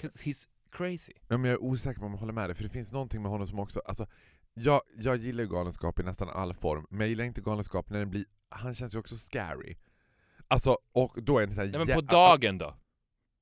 [0.00, 1.12] he's crazy.
[1.28, 3.22] Ja, men jag är osäker på om jag håller med dig, för det finns någonting
[3.22, 3.80] med honom som också...
[3.80, 4.06] Alltså,
[4.54, 8.10] jag, jag gillar galenskap i nästan all form, men jag gillar inte galenskap när den
[8.10, 8.24] blir...
[8.48, 9.76] Han känns ju också scary.
[10.48, 11.68] Alltså, och då är det såhär...
[11.68, 12.76] Nej, men på dagen då?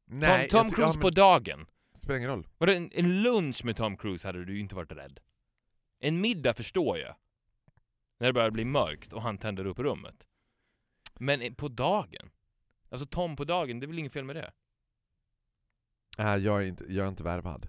[0.07, 1.67] Nej, Tom, Tom Cruise ja, på men, dagen?
[1.95, 2.49] Spelar ingen roll.
[2.59, 5.21] Vadå, en, en lunch med Tom Cruise hade du inte varit rädd.
[5.99, 7.15] En middag förstår jag.
[8.19, 10.27] När det börjar bli mörkt och han tänder upp rummet.
[11.19, 12.31] Men eh, på dagen?
[12.91, 14.53] Alltså Tom på dagen, det är väl inget fel med det?
[16.19, 17.69] Nej, jag är inte, jag är inte värvad.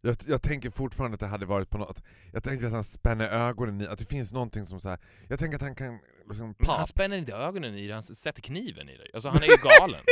[0.00, 2.02] Jag, jag tänker fortfarande att det hade varit på något...
[2.32, 3.86] Jag tänker att han spänner ögonen i...
[3.86, 4.98] Att det finns någonting som så här.
[5.28, 6.54] Jag tänker att han kan liksom...
[6.58, 9.10] Men han spänner inte ögonen i dig, han sätter kniven i dig.
[9.14, 10.04] Alltså han är ju galen.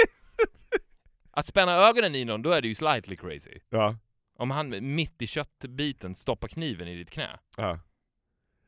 [1.30, 3.58] Att spänna ögonen i någon, då är det ju slightly crazy.
[3.68, 3.96] Ja,
[4.42, 7.38] Om han mitt i köttbiten stoppar kniven i ditt knä.
[7.56, 7.80] ja.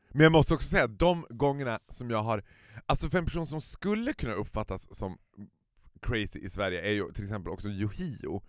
[0.09, 2.43] Men jag måste också säga att de gångerna som jag har...
[2.85, 5.17] Alltså för en person som skulle kunna uppfattas som
[6.01, 8.43] crazy i Sverige är ju till exempel också Yohio.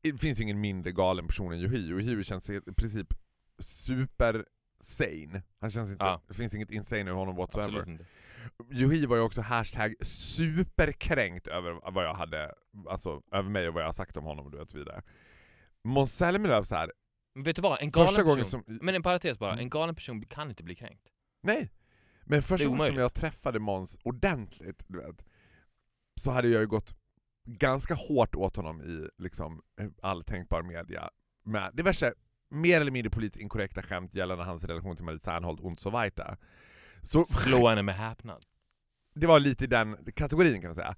[0.00, 2.00] Det finns ju ingen mindre galen person än Yohio.
[2.00, 3.14] Yohio känns i princip
[3.58, 4.44] super
[4.80, 5.42] sane.
[5.60, 6.22] Han känns inte, Ja.
[6.28, 8.06] Det finns inget insane över honom whatsoever.
[8.70, 12.54] Yohio var ju också hashtag superkränkt över vad jag hade,
[12.88, 15.02] alltså över mig och vad jag har sagt om honom och så vidare.
[15.84, 16.92] Måns Zelmerlöw så här.
[17.34, 17.82] Men vet du vad?
[17.82, 18.64] En galen första gången person...
[18.66, 18.78] som...
[18.80, 19.62] Men en parentes bara, Mm.
[19.62, 21.08] en galen person kan inte bli kränkt.
[21.42, 21.70] Nej!
[22.24, 25.24] Men första gången som jag träffade Måns ordentligt, du vet,
[26.20, 26.94] så hade jag ju gått
[27.44, 29.62] ganska hårt åt honom i liksom,
[30.02, 31.10] all tänkbar media
[31.44, 32.14] med diverse
[32.50, 36.36] mer eller mindre politiskt inkorrekta skämt gällande hans relation till Marie Serneholt und so weiter.
[37.02, 38.44] Så Slå henne med häpnad.
[39.14, 40.96] det var lite i den kategorin kan man säga.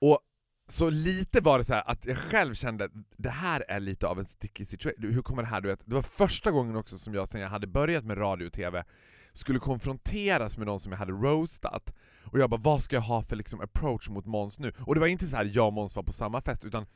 [0.00, 0.20] Och
[0.68, 4.06] så lite var det så här att jag själv kände att det här är lite
[4.06, 5.12] av en sticky situation.
[5.12, 5.60] Hur kommer det här?
[5.60, 8.46] Du vet, det var första gången också som jag, sen jag hade börjat med radio
[8.46, 8.84] och TV,
[9.32, 11.94] skulle konfronteras med någon som jag hade roastat.
[12.24, 14.72] Och jag bara, vad ska jag ha för liksom approach mot Måns nu?
[14.78, 16.86] Och det var inte så här jag och Måns var på samma fest, utan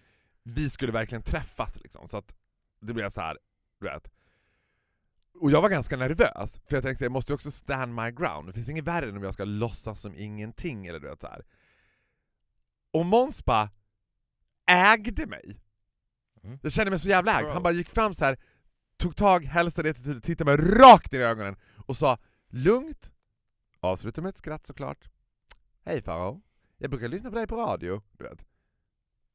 [0.43, 2.09] vi skulle verkligen träffas liksom.
[2.09, 2.35] Så att
[2.81, 3.39] det blev så här,
[3.81, 4.11] du vet.
[5.41, 8.49] Och jag var ganska nervös, för jag tänkte jag måste ju också stand my ground.
[8.49, 11.29] Det finns inget värre än om jag ska låtsas som ingenting eller du vet så
[11.29, 11.45] här.
[12.91, 13.71] Och Måns bara
[14.67, 15.61] ägde mig.
[16.43, 16.59] Mm.
[16.63, 17.49] Jag kände mig så jävla ägd.
[17.49, 18.39] Han bara gick fram så här,
[18.97, 22.19] tog tag, hälsade attityd, tittade mig rakt i ögonen och sa
[22.49, 23.13] lugnt,
[23.81, 25.11] avslutade med ett skratt såklart.
[25.85, 26.43] Hej Faro,
[26.79, 28.03] jag brukar lyssna på dig på radio.
[28.13, 28.45] Du vet.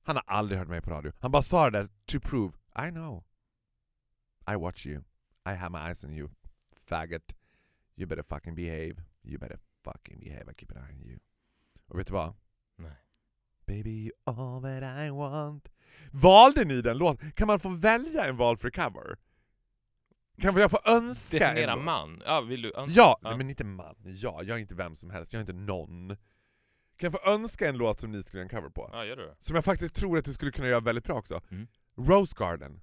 [0.03, 1.11] Han har aldrig hört mig på radio.
[1.19, 2.53] Han bara sa det där to prove,
[2.87, 3.23] I know.
[4.51, 5.03] I watch you.
[5.45, 6.29] I have my eyes on you.
[6.71, 7.35] Faggot.
[7.95, 8.95] You better fucking behave.
[9.23, 10.51] You better fucking behave.
[10.51, 11.19] I keep an eye on you.
[11.87, 12.33] Och vet du vad?
[13.67, 15.69] Baby all that I want.
[16.11, 17.31] Valde ni den låten?
[17.31, 19.17] Kan man få välja en valfri cover?
[20.41, 22.21] Kan jag få önska Definiera en man.
[22.25, 22.71] Ja, vill du?
[22.73, 23.29] ans- Ja, Ja.
[23.29, 23.95] Nej, men inte man.
[24.03, 26.07] Ja, jag är inte vem som helst, jag är inte någon.
[26.97, 28.89] Kan jag få önska en låt som ni skulle göra en cover på?
[28.93, 29.35] Ja, gör det?
[29.39, 31.41] Som jag faktiskt tror att du skulle kunna göra väldigt bra också.
[31.51, 31.67] Mm.
[31.97, 32.81] Rose Garden.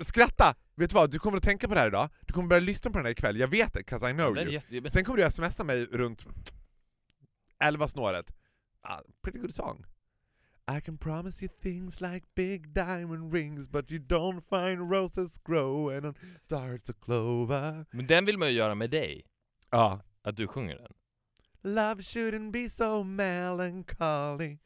[0.00, 0.54] Skratta!
[0.74, 2.90] Vet du vad, du kommer att tänka på det här idag, du kommer börja lyssna
[2.90, 4.52] på den här ikväll, jag vet det, 'cause I know you.
[4.52, 6.24] jätte- Sen kommer du smsa mig runt
[7.58, 8.26] 11 snåret.
[8.82, 9.84] Ah, pretty good song.
[10.68, 16.04] I can promise you things like big diamond rings but you don't find roses growing
[16.04, 17.86] on stars of clover.
[17.90, 19.26] Men den vill man ju göra med dig.
[19.70, 20.00] Ja.
[20.22, 20.92] Att du sjunger den.
[21.62, 24.58] Love shouldn't be so melancholy.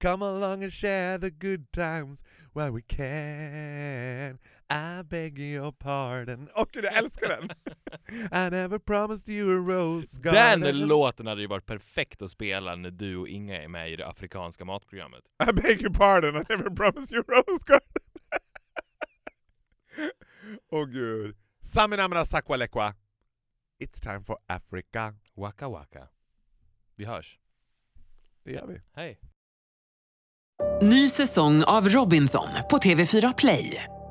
[0.00, 2.22] Come along and share the good times
[2.54, 4.38] while we can.
[4.72, 6.48] I beg your pardon.
[6.54, 7.44] Och jag älskar den!
[8.46, 10.60] I never promised you a rose garden.
[10.60, 13.96] Den låten hade ju varit perfekt att spela när du och Inga är med i
[13.96, 15.20] det afrikanska matprogrammet.
[15.50, 17.88] I beg your pardon, I never promised you a rose garden.
[20.70, 21.36] Åh gud.
[21.62, 22.94] Saminamna sakwalekwa.
[23.82, 25.14] It's time for Africa.
[25.36, 26.08] Waka waka.
[26.96, 27.38] Vi hörs.
[28.44, 28.80] Det gör vi.
[28.92, 29.20] Hej.
[30.82, 33.84] Ny säsong av Robinson på TV4 Play.